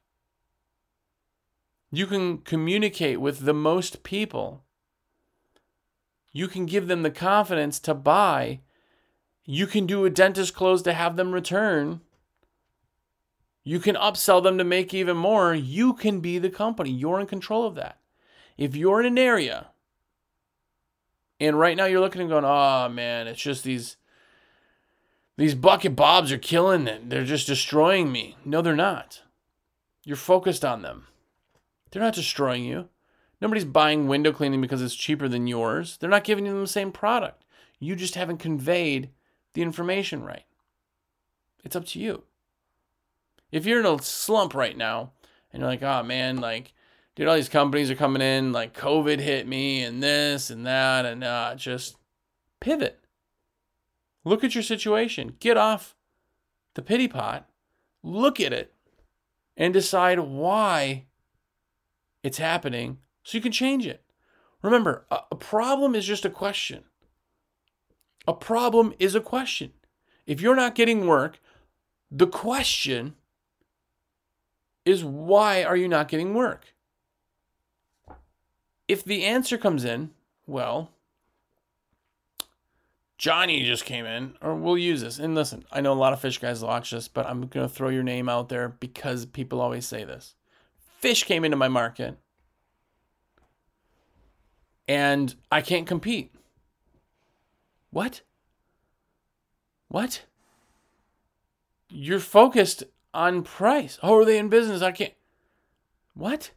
You 1.91 2.07
can 2.07 2.39
communicate 2.39 3.19
with 3.21 3.39
the 3.39 3.53
most 3.53 4.03
people. 4.03 4.63
You 6.31 6.47
can 6.47 6.65
give 6.65 6.87
them 6.87 7.03
the 7.03 7.11
confidence 7.11 7.79
to 7.81 7.93
buy. 7.93 8.61
You 9.45 9.67
can 9.67 9.85
do 9.85 10.05
a 10.05 10.09
dentist 10.09 10.55
close 10.55 10.81
to 10.83 10.93
have 10.93 11.17
them 11.17 11.33
return 11.33 12.01
You 13.63 13.79
can 13.79 13.95
upsell 13.95 14.41
them 14.41 14.57
to 14.57 14.63
make 14.63 14.93
even 14.93 15.17
more. 15.17 15.53
You 15.53 15.93
can 15.93 16.19
be 16.19 16.39
the 16.39 16.49
company. 16.49 16.89
You're 16.91 17.19
in 17.19 17.27
control 17.27 17.65
of 17.65 17.75
that. 17.75 17.99
If 18.57 18.75
you're 18.75 18.99
in 19.01 19.05
an 19.05 19.17
area 19.17 19.67
and 21.39 21.59
right 21.59 21.77
now 21.77 21.85
you're 21.85 21.99
looking 21.99 22.21
and 22.21 22.29
going, 22.29 22.45
oh 22.45 22.89
man, 22.89 23.27
it's 23.27 23.41
just 23.41 23.63
these 23.63 23.97
these 25.37 25.55
bucket 25.55 25.95
bobs 25.95 26.31
are 26.31 26.37
killing 26.37 26.85
them. 26.85 27.09
They're 27.09 27.23
just 27.23 27.47
destroying 27.47 28.11
me. 28.11 28.37
No, 28.45 28.61
they're 28.61 28.75
not. 28.75 29.21
You're 30.03 30.17
focused 30.17 30.65
on 30.65 30.81
them. 30.81 31.07
They're 31.91 32.01
not 32.01 32.15
destroying 32.15 32.63
you. 32.63 32.89
Nobody's 33.41 33.65
buying 33.65 34.07
window 34.07 34.31
cleaning 34.31 34.61
because 34.61 34.81
it's 34.81 34.95
cheaper 34.95 35.27
than 35.27 35.47
yours. 35.47 35.97
They're 35.97 36.09
not 36.09 36.23
giving 36.23 36.45
you 36.45 36.59
the 36.59 36.67
same 36.67 36.91
product. 36.91 37.43
You 37.79 37.95
just 37.95 38.15
haven't 38.15 38.37
conveyed 38.37 39.09
the 39.53 39.61
information 39.61 40.23
right. 40.23 40.45
It's 41.63 41.75
up 41.75 41.85
to 41.87 41.99
you. 41.99 42.23
If 43.51 43.65
you're 43.65 43.79
in 43.79 43.85
a 43.85 44.01
slump 44.01 44.53
right 44.53 44.77
now 44.77 45.11
and 45.51 45.61
you're 45.61 45.69
like, 45.69 45.83
oh 45.83 46.03
man, 46.03 46.37
like, 46.37 46.73
dude, 47.15 47.27
all 47.27 47.35
these 47.35 47.49
companies 47.49 47.91
are 47.91 47.95
coming 47.95 48.21
in, 48.21 48.53
like 48.53 48.77
COVID 48.77 49.19
hit 49.19 49.47
me 49.47 49.83
and 49.83 50.01
this 50.01 50.49
and 50.49 50.65
that, 50.65 51.05
and 51.05 51.23
uh, 51.23 51.55
just 51.55 51.97
pivot. 52.59 52.99
Look 54.23 54.43
at 54.43 54.55
your 54.55 54.63
situation. 54.63 55.35
Get 55.39 55.57
off 55.57 55.95
the 56.75 56.81
pity 56.81 57.07
pot. 57.07 57.49
Look 58.03 58.39
at 58.39 58.53
it 58.53 58.73
and 59.57 59.73
decide 59.73 60.19
why 60.19 61.05
it's 62.23 62.37
happening 62.37 62.99
so 63.23 63.37
you 63.37 63.41
can 63.41 63.51
change 63.51 63.85
it. 63.85 64.03
Remember, 64.61 65.05
a, 65.09 65.19
a 65.31 65.35
problem 65.35 65.95
is 65.95 66.05
just 66.05 66.25
a 66.25 66.29
question. 66.29 66.83
A 68.27 68.33
problem 68.33 68.93
is 68.99 69.15
a 69.15 69.21
question. 69.21 69.71
If 70.27 70.41
you're 70.41 70.55
not 70.55 70.75
getting 70.75 71.07
work, 71.07 71.39
the 72.11 72.27
question 72.27 73.15
is 74.85 75.03
why 75.03 75.63
are 75.63 75.75
you 75.75 75.87
not 75.87 76.07
getting 76.07 76.33
work? 76.33 76.73
If 78.87 79.03
the 79.03 79.23
answer 79.23 79.57
comes 79.57 79.85
in, 79.85 80.11
well, 80.45 80.91
Johnny 83.17 83.63
just 83.63 83.85
came 83.85 84.05
in, 84.05 84.35
or 84.41 84.55
we'll 84.55 84.77
use 84.77 85.01
this. 85.01 85.19
And 85.19 85.35
listen, 85.35 85.63
I 85.71 85.79
know 85.79 85.93
a 85.93 85.95
lot 85.95 86.11
of 86.11 86.19
fish 86.19 86.39
guys 86.39 86.63
watch 86.63 86.89
this, 86.89 87.07
but 87.07 87.27
I'm 87.27 87.47
going 87.47 87.67
to 87.67 87.73
throw 87.73 87.89
your 87.89 88.03
name 88.03 88.27
out 88.27 88.49
there 88.49 88.69
because 88.69 89.27
people 89.27 89.61
always 89.61 89.85
say 89.85 90.03
this. 90.03 90.35
Fish 91.01 91.23
came 91.23 91.43
into 91.43 91.57
my 91.57 91.67
market 91.67 92.17
and 94.87 95.33
I 95.51 95.61
can't 95.61 95.87
compete. 95.87 96.31
What? 97.89 98.21
What? 99.87 100.25
You're 101.89 102.19
focused 102.19 102.83
on 103.13 103.43
price. 103.43 103.97
Oh, 104.03 104.17
are 104.17 104.25
they 104.25 104.37
in 104.37 104.49
business? 104.49 104.81
I 104.81 104.91
can't. 104.91 105.13
What? 106.13 106.51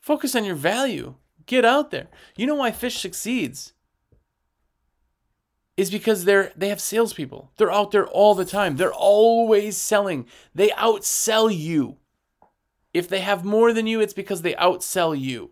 Focus 0.00 0.34
on 0.34 0.44
your 0.44 0.54
value. 0.54 1.16
Get 1.44 1.64
out 1.64 1.90
there. 1.90 2.08
You 2.36 2.46
know 2.46 2.54
why 2.54 2.70
fish 2.70 2.98
succeeds? 2.98 3.74
Is 5.76 5.90
because 5.90 6.24
they're 6.24 6.52
they 6.56 6.70
have 6.70 6.80
salespeople. 6.80 7.52
They're 7.58 7.70
out 7.70 7.90
there 7.90 8.06
all 8.06 8.34
the 8.34 8.46
time. 8.46 8.76
They're 8.76 8.92
always 8.92 9.76
selling. 9.76 10.26
They 10.54 10.68
outsell 10.70 11.54
you. 11.54 11.98
If 12.96 13.10
they 13.10 13.20
have 13.20 13.44
more 13.44 13.74
than 13.74 13.86
you, 13.86 14.00
it's 14.00 14.14
because 14.14 14.40
they 14.40 14.54
outsell 14.54 15.18
you. 15.20 15.50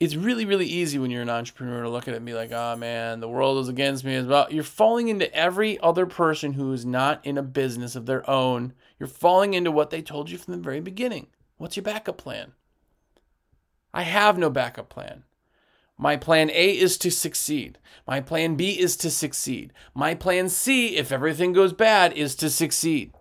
It's 0.00 0.16
really 0.16 0.44
really 0.44 0.66
easy 0.66 0.98
when 0.98 1.12
you're 1.12 1.22
an 1.22 1.30
entrepreneur 1.30 1.84
to 1.84 1.88
look 1.88 2.08
at 2.08 2.14
it 2.14 2.16
and 2.16 2.26
be 2.26 2.34
like 2.34 2.50
oh 2.50 2.74
man 2.74 3.20
the 3.20 3.28
world 3.28 3.58
is 3.58 3.68
against 3.68 4.02
me. 4.04 4.16
As 4.16 4.26
well 4.26 4.48
you're 4.50 4.64
falling 4.64 5.06
into 5.06 5.32
every 5.32 5.78
other 5.78 6.04
person 6.04 6.54
who 6.54 6.72
is 6.72 6.84
not 6.84 7.24
in 7.24 7.38
a 7.38 7.44
business 7.44 7.94
of 7.94 8.06
their 8.06 8.28
own. 8.28 8.72
You're 8.98 9.06
falling 9.06 9.54
into 9.54 9.70
what 9.70 9.90
they 9.90 10.02
told 10.02 10.28
you 10.28 10.36
from 10.36 10.54
the 10.54 10.60
very 10.60 10.80
beginning. 10.80 11.28
What's 11.56 11.76
your 11.76 11.84
backup 11.84 12.18
plan? 12.18 12.54
I 13.94 14.02
have 14.02 14.36
no 14.36 14.50
backup 14.50 14.88
plan. 14.88 15.22
My 15.96 16.16
plan 16.16 16.50
a 16.50 16.76
is 16.76 16.98
to 16.98 17.10
succeed. 17.12 17.78
My 18.04 18.20
plan 18.20 18.56
b 18.56 18.80
is 18.80 18.96
to 18.96 19.10
succeed. 19.12 19.72
My 19.94 20.16
plan 20.16 20.48
c 20.48 20.96
if 20.96 21.12
everything 21.12 21.52
goes 21.52 21.72
bad 21.72 22.12
is 22.14 22.34
to 22.34 22.50
succeed 22.50 23.12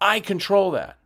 i 0.00 0.20
control 0.20 0.70
that 0.70 0.96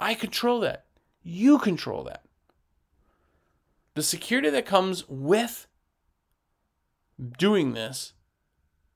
i 0.00 0.14
control 0.14 0.60
that 0.60 0.84
you 1.22 1.58
control 1.58 2.04
that 2.04 2.22
the 3.94 4.02
security 4.02 4.48
that 4.50 4.66
comes 4.66 5.08
with 5.08 5.66
doing 7.38 7.74
this 7.74 8.14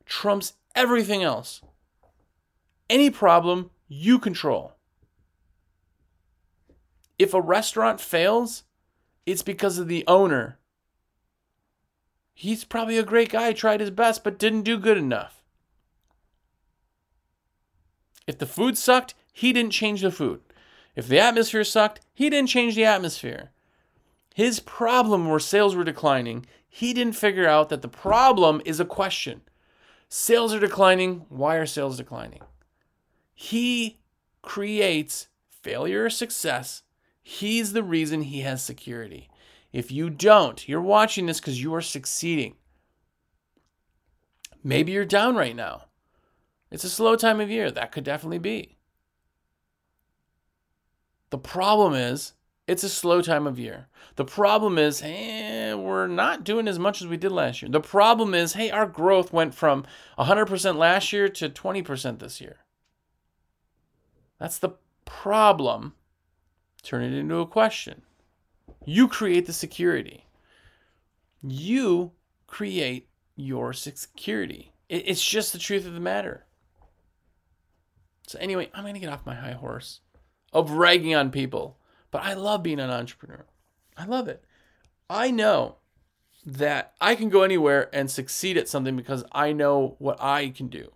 trumps 0.04 0.54
everything 0.74 1.22
else. 1.22 1.60
Any 2.88 3.10
problem, 3.10 3.70
you 3.88 4.18
control. 4.18 4.72
If 7.18 7.34
a 7.34 7.40
restaurant 7.40 8.00
fails, 8.00 8.64
it's 9.24 9.42
because 9.42 9.78
of 9.78 9.88
the 9.88 10.04
owner. 10.06 10.58
He's 12.34 12.64
probably 12.64 12.98
a 12.98 13.02
great 13.02 13.30
guy, 13.30 13.52
tried 13.52 13.80
his 13.80 13.90
best, 13.90 14.22
but 14.22 14.38
didn't 14.38 14.62
do 14.62 14.78
good 14.78 14.98
enough. 14.98 15.42
If 18.26 18.38
the 18.38 18.46
food 18.46 18.76
sucked, 18.76 19.14
he 19.32 19.52
didn't 19.52 19.72
change 19.72 20.02
the 20.02 20.10
food. 20.10 20.40
If 20.94 21.08
the 21.08 21.20
atmosphere 21.20 21.64
sucked, 21.64 22.00
he 22.14 22.30
didn't 22.30 22.48
change 22.48 22.74
the 22.74 22.84
atmosphere. 22.84 23.50
His 24.34 24.60
problem 24.60 25.28
where 25.28 25.38
sales 25.38 25.74
were 25.74 25.84
declining, 25.84 26.46
he 26.68 26.92
didn't 26.92 27.14
figure 27.14 27.48
out 27.48 27.68
that 27.68 27.82
the 27.82 27.88
problem 27.88 28.60
is 28.64 28.80
a 28.80 28.84
question. 28.84 29.42
Sales 30.08 30.52
are 30.54 30.60
declining. 30.60 31.24
Why 31.28 31.56
are 31.56 31.66
sales 31.66 31.96
declining? 31.96 32.42
He 33.34 33.98
creates 34.42 35.28
failure 35.48 36.04
or 36.04 36.10
success. 36.10 36.82
He's 37.22 37.72
the 37.72 37.82
reason 37.82 38.22
he 38.22 38.40
has 38.42 38.62
security. 38.62 39.28
If 39.72 39.90
you 39.90 40.10
don't, 40.10 40.66
you're 40.68 40.80
watching 40.80 41.26
this 41.26 41.40
because 41.40 41.60
you 41.60 41.74
are 41.74 41.82
succeeding. 41.82 42.54
Maybe 44.62 44.92
you're 44.92 45.04
down 45.04 45.34
right 45.34 45.56
now. 45.56 45.85
It's 46.70 46.84
a 46.84 46.90
slow 46.90 47.16
time 47.16 47.40
of 47.40 47.50
year. 47.50 47.70
That 47.70 47.92
could 47.92 48.04
definitely 48.04 48.38
be. 48.38 48.76
The 51.30 51.38
problem 51.38 51.94
is 51.94 52.32
it's 52.66 52.82
a 52.82 52.88
slow 52.88 53.22
time 53.22 53.46
of 53.46 53.58
year. 53.58 53.88
The 54.16 54.24
problem 54.24 54.78
is, 54.78 55.00
hey, 55.00 55.74
we're 55.74 56.08
not 56.08 56.44
doing 56.44 56.66
as 56.66 56.78
much 56.78 57.00
as 57.00 57.06
we 57.06 57.16
did 57.16 57.30
last 57.30 57.62
year. 57.62 57.70
The 57.70 57.80
problem 57.80 58.34
is, 58.34 58.54
hey, 58.54 58.70
our 58.70 58.86
growth 58.86 59.32
went 59.32 59.54
from 59.54 59.84
100% 60.18 60.76
last 60.76 61.12
year 61.12 61.28
to 61.28 61.48
20% 61.48 62.18
this 62.18 62.40
year. 62.40 62.58
That's 64.40 64.58
the 64.58 64.70
problem. 65.04 65.94
Turn 66.82 67.02
it 67.02 67.16
into 67.16 67.38
a 67.38 67.46
question. 67.46 68.02
You 68.84 69.08
create 69.08 69.46
the 69.46 69.52
security. 69.52 70.26
You 71.42 72.12
create 72.46 73.08
your 73.36 73.72
security. 73.72 74.72
It's 74.88 75.24
just 75.24 75.52
the 75.52 75.58
truth 75.58 75.86
of 75.86 75.94
the 75.94 76.00
matter. 76.00 76.45
So, 78.26 78.38
anyway, 78.40 78.70
I'm 78.74 78.92
to 78.92 79.00
get 79.00 79.12
off 79.12 79.26
my 79.26 79.34
high 79.34 79.52
horse 79.52 80.00
of 80.52 80.72
ragging 80.72 81.14
on 81.14 81.30
people 81.30 81.78
but 82.16 82.24
I 82.24 82.32
love 82.32 82.62
being 82.62 82.80
an 82.80 82.88
entrepreneur. 82.88 83.44
I 83.94 84.06
love 84.06 84.26
it. 84.26 84.42
I 85.10 85.30
know 85.30 85.76
that 86.46 86.94
I 86.98 87.14
can 87.14 87.28
go 87.28 87.42
anywhere 87.42 87.90
and 87.92 88.10
succeed 88.10 88.56
at 88.56 88.70
something 88.70 88.96
because 88.96 89.22
I 89.32 89.52
know 89.52 89.96
what 89.98 90.16
I 90.18 90.48
can 90.48 90.68
do. 90.68 90.92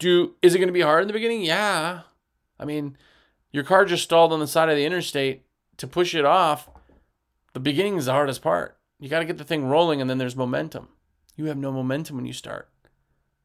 Do 0.00 0.34
is 0.42 0.54
it 0.54 0.58
going 0.58 0.68
to 0.68 0.72
be 0.72 0.80
hard 0.80 1.02
in 1.02 1.06
the 1.06 1.12
beginning? 1.12 1.42
Yeah. 1.42 2.00
I 2.58 2.64
mean, 2.64 2.96
your 3.52 3.62
car 3.62 3.84
just 3.84 4.02
stalled 4.02 4.32
on 4.32 4.40
the 4.40 4.48
side 4.48 4.68
of 4.68 4.74
the 4.74 4.84
interstate 4.84 5.44
to 5.76 5.86
push 5.86 6.12
it 6.12 6.24
off. 6.24 6.68
The 7.52 7.60
beginning 7.60 7.98
is 7.98 8.06
the 8.06 8.12
hardest 8.12 8.42
part. 8.42 8.78
You 8.98 9.08
got 9.08 9.20
to 9.20 9.24
get 9.24 9.38
the 9.38 9.44
thing 9.44 9.66
rolling 9.66 10.00
and 10.00 10.10
then 10.10 10.18
there's 10.18 10.34
momentum. 10.34 10.88
You 11.36 11.44
have 11.46 11.56
no 11.56 11.70
momentum 11.70 12.16
when 12.16 12.26
you 12.26 12.32
start. 12.32 12.68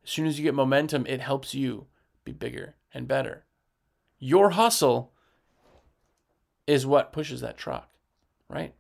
As 0.03 0.09
soon 0.09 0.25
as 0.25 0.39
you 0.39 0.43
get 0.43 0.55
momentum, 0.55 1.05
it 1.07 1.21
helps 1.21 1.53
you 1.53 1.85
be 2.23 2.31
bigger 2.31 2.75
and 2.93 3.07
better. 3.07 3.45
Your 4.19 4.51
hustle 4.51 5.11
is 6.65 6.85
what 6.85 7.11
pushes 7.11 7.41
that 7.41 7.57
truck, 7.57 7.89
right? 8.47 8.73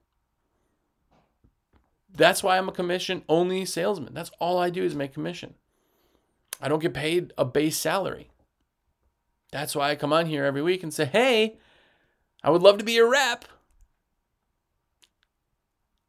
That's 2.15 2.43
why 2.43 2.57
I'm 2.57 2.69
a 2.69 2.73
commission 2.73 3.23
only 3.27 3.65
salesman. 3.65 4.13
That's 4.13 4.31
all 4.39 4.59
I 4.59 4.69
do 4.69 4.83
is 4.83 4.95
make 4.95 5.13
commission. 5.13 5.55
I 6.61 6.69
don't 6.69 6.81
get 6.81 6.93
paid 6.93 7.33
a 7.37 7.43
base 7.43 7.77
salary. 7.77 8.29
That's 9.51 9.75
why 9.75 9.91
I 9.91 9.95
come 9.95 10.13
on 10.13 10.27
here 10.27 10.45
every 10.45 10.61
week 10.61 10.83
and 10.83 10.93
say, 10.93 11.05
hey, 11.05 11.57
I 12.43 12.49
would 12.49 12.61
love 12.61 12.77
to 12.77 12.85
be 12.85 12.93
your 12.93 13.09
rep, 13.09 13.45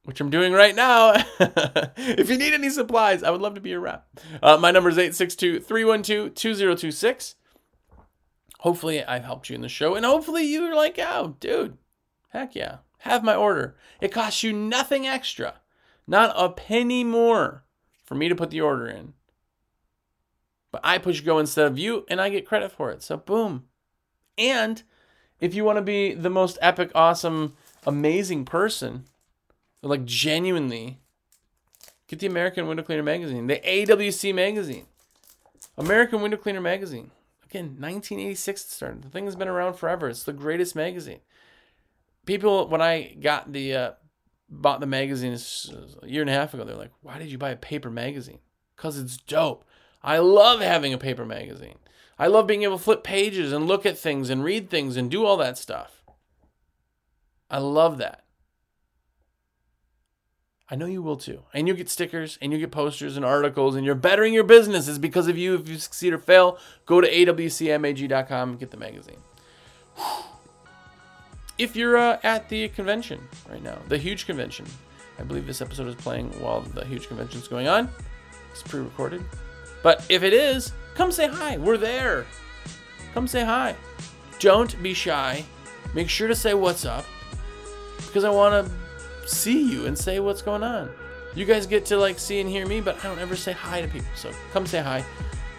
which 0.04 0.20
I'm 0.20 0.30
doing 0.30 0.52
right 0.52 0.74
now. 0.74 1.14
if 1.40 2.30
you 2.30 2.38
need 2.38 2.54
any 2.54 2.70
supplies, 2.70 3.22
I 3.22 3.30
would 3.30 3.40
love 3.40 3.54
to 3.54 3.60
be 3.60 3.70
your 3.70 3.80
rep. 3.80 4.06
Uh, 4.42 4.56
my 4.56 4.70
number 4.70 4.88
is 4.88 4.98
862 4.98 5.60
312 5.60 6.34
2026 6.34 7.36
hopefully 8.64 9.04
I've 9.04 9.24
helped 9.24 9.50
you 9.50 9.54
in 9.54 9.60
the 9.60 9.68
show, 9.68 9.94
and 9.94 10.06
hopefully 10.06 10.42
you're 10.44 10.74
like, 10.74 10.98
oh, 10.98 11.36
dude, 11.38 11.76
heck 12.30 12.54
yeah, 12.54 12.78
have 13.00 13.22
my 13.22 13.34
order. 13.34 13.76
It 14.00 14.10
costs 14.10 14.42
you 14.42 14.54
nothing 14.54 15.06
extra, 15.06 15.60
not 16.06 16.32
a 16.34 16.48
penny 16.48 17.04
more 17.04 17.62
for 18.04 18.14
me 18.14 18.30
to 18.30 18.34
put 18.34 18.48
the 18.48 18.62
order 18.62 18.86
in. 18.86 19.12
But 20.72 20.80
I 20.82 20.96
push 20.96 21.20
go 21.20 21.38
instead 21.38 21.66
of 21.66 21.78
you, 21.78 22.06
and 22.08 22.22
I 22.22 22.30
get 22.30 22.46
credit 22.46 22.72
for 22.72 22.90
it. 22.90 23.02
So 23.02 23.18
boom. 23.18 23.66
And 24.38 24.82
if 25.40 25.54
you 25.54 25.62
want 25.62 25.76
to 25.76 25.82
be 25.82 26.14
the 26.14 26.30
most 26.30 26.56
epic, 26.62 26.90
awesome, 26.94 27.56
amazing 27.86 28.46
person, 28.46 29.04
like 29.88 30.04
genuinely, 30.04 31.00
get 32.08 32.18
the 32.18 32.26
American 32.26 32.66
Window 32.66 32.82
Cleaner 32.82 33.02
magazine, 33.02 33.46
the 33.46 33.60
AWC 33.60 34.34
magazine, 34.34 34.86
American 35.76 36.22
Window 36.22 36.36
Cleaner 36.36 36.60
magazine. 36.60 37.10
Again, 37.44 37.76
1986 37.78 38.62
it 38.62 38.70
started. 38.70 39.02
The 39.02 39.10
thing 39.10 39.26
has 39.26 39.36
been 39.36 39.48
around 39.48 39.74
forever. 39.74 40.08
It's 40.08 40.24
the 40.24 40.32
greatest 40.32 40.74
magazine. 40.74 41.20
People, 42.26 42.68
when 42.68 42.80
I 42.80 43.14
got 43.20 43.52
the 43.52 43.74
uh, 43.74 43.92
bought 44.48 44.80
the 44.80 44.86
magazine 44.86 45.38
a 46.02 46.08
year 46.08 46.22
and 46.22 46.30
a 46.30 46.34
half 46.34 46.54
ago, 46.54 46.64
they're 46.64 46.74
like, 46.74 46.92
"Why 47.02 47.18
did 47.18 47.30
you 47.30 47.38
buy 47.38 47.50
a 47.50 47.56
paper 47.56 47.90
magazine?" 47.90 48.40
Cause 48.76 48.98
it's 48.98 49.16
dope. 49.16 49.64
I 50.02 50.18
love 50.18 50.60
having 50.60 50.92
a 50.92 50.98
paper 50.98 51.24
magazine. 51.24 51.78
I 52.18 52.26
love 52.26 52.46
being 52.46 52.62
able 52.62 52.78
to 52.78 52.84
flip 52.84 53.02
pages 53.02 53.52
and 53.52 53.66
look 53.66 53.86
at 53.86 53.98
things 53.98 54.30
and 54.30 54.44
read 54.44 54.70
things 54.70 54.96
and 54.96 55.10
do 55.10 55.24
all 55.24 55.36
that 55.38 55.58
stuff. 55.58 56.02
I 57.50 57.58
love 57.58 57.98
that. 57.98 58.23
I 60.70 60.76
know 60.76 60.86
you 60.86 61.02
will 61.02 61.16
too. 61.16 61.42
And 61.52 61.68
you 61.68 61.74
get 61.74 61.90
stickers 61.90 62.38
and 62.40 62.52
you 62.52 62.58
get 62.58 62.70
posters 62.70 63.16
and 63.16 63.24
articles 63.24 63.76
and 63.76 63.84
you're 63.84 63.94
bettering 63.94 64.32
your 64.32 64.44
business 64.44 64.88
is 64.88 64.98
because 64.98 65.28
of 65.28 65.36
you. 65.36 65.54
If 65.54 65.68
you 65.68 65.76
succeed 65.76 66.12
or 66.14 66.18
fail, 66.18 66.58
go 66.86 67.00
to 67.00 67.08
awcmag.com 67.10 68.50
and 68.50 68.58
get 68.58 68.70
the 68.70 68.76
magazine. 68.78 69.18
If 71.58 71.76
you're 71.76 71.96
uh, 71.96 72.18
at 72.22 72.48
the 72.48 72.68
convention 72.70 73.20
right 73.48 73.62
now, 73.62 73.78
the 73.88 73.98
huge 73.98 74.26
convention, 74.26 74.66
I 75.18 75.22
believe 75.22 75.46
this 75.46 75.60
episode 75.60 75.86
is 75.86 75.94
playing 75.94 76.30
while 76.40 76.62
the 76.62 76.84
huge 76.84 77.08
convention 77.08 77.40
is 77.40 77.46
going 77.46 77.68
on. 77.68 77.88
It's 78.50 78.62
pre 78.62 78.80
recorded. 78.80 79.22
But 79.82 80.04
if 80.08 80.22
it 80.22 80.32
is, 80.32 80.72
come 80.94 81.12
say 81.12 81.28
hi. 81.28 81.58
We're 81.58 81.76
there. 81.76 82.26
Come 83.12 83.28
say 83.28 83.44
hi. 83.44 83.76
Don't 84.40 84.82
be 84.82 84.94
shy. 84.94 85.44
Make 85.94 86.08
sure 86.08 86.26
to 86.26 86.34
say 86.34 86.54
what's 86.54 86.84
up 86.84 87.04
because 87.98 88.24
I 88.24 88.30
want 88.30 88.66
to 88.66 88.72
see 89.26 89.62
you 89.62 89.86
and 89.86 89.98
say 89.98 90.20
what's 90.20 90.42
going 90.42 90.62
on. 90.62 90.90
You 91.34 91.44
guys 91.44 91.66
get 91.66 91.86
to 91.86 91.96
like 91.96 92.18
see 92.18 92.40
and 92.40 92.48
hear 92.48 92.66
me, 92.66 92.80
but 92.80 92.98
I 93.04 93.08
don't 93.08 93.18
ever 93.18 93.36
say 93.36 93.52
hi 93.52 93.80
to 93.80 93.88
people. 93.88 94.08
So 94.14 94.32
come 94.52 94.66
say 94.66 94.80
hi. 94.80 95.04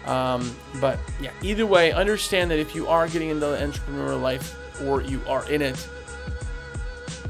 Um, 0.06 0.56
but 0.80 0.98
yeah, 1.20 1.32
either 1.42 1.66
way, 1.66 1.92
understand 1.92 2.50
that 2.50 2.58
if 2.58 2.74
you 2.74 2.86
are 2.86 3.08
getting 3.08 3.30
into 3.30 3.46
the 3.46 3.62
entrepreneur 3.62 4.14
life 4.14 4.56
or 4.82 5.02
you 5.02 5.20
are 5.28 5.48
in 5.50 5.62
it, 5.62 5.88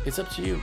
it's 0.04 0.18
up 0.18 0.28
to 0.30 0.42
you. 0.42 0.60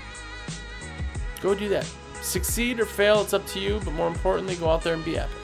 Go 1.41 1.53
do 1.55 1.67
that. 1.69 1.89
Succeed 2.21 2.79
or 2.79 2.85
fail, 2.85 3.21
it's 3.21 3.33
up 3.33 3.45
to 3.47 3.59
you, 3.59 3.81
but 3.83 3.93
more 3.93 4.07
importantly, 4.07 4.55
go 4.55 4.69
out 4.69 4.81
there 4.83 4.93
and 4.93 5.03
be 5.03 5.17
epic. 5.17 5.35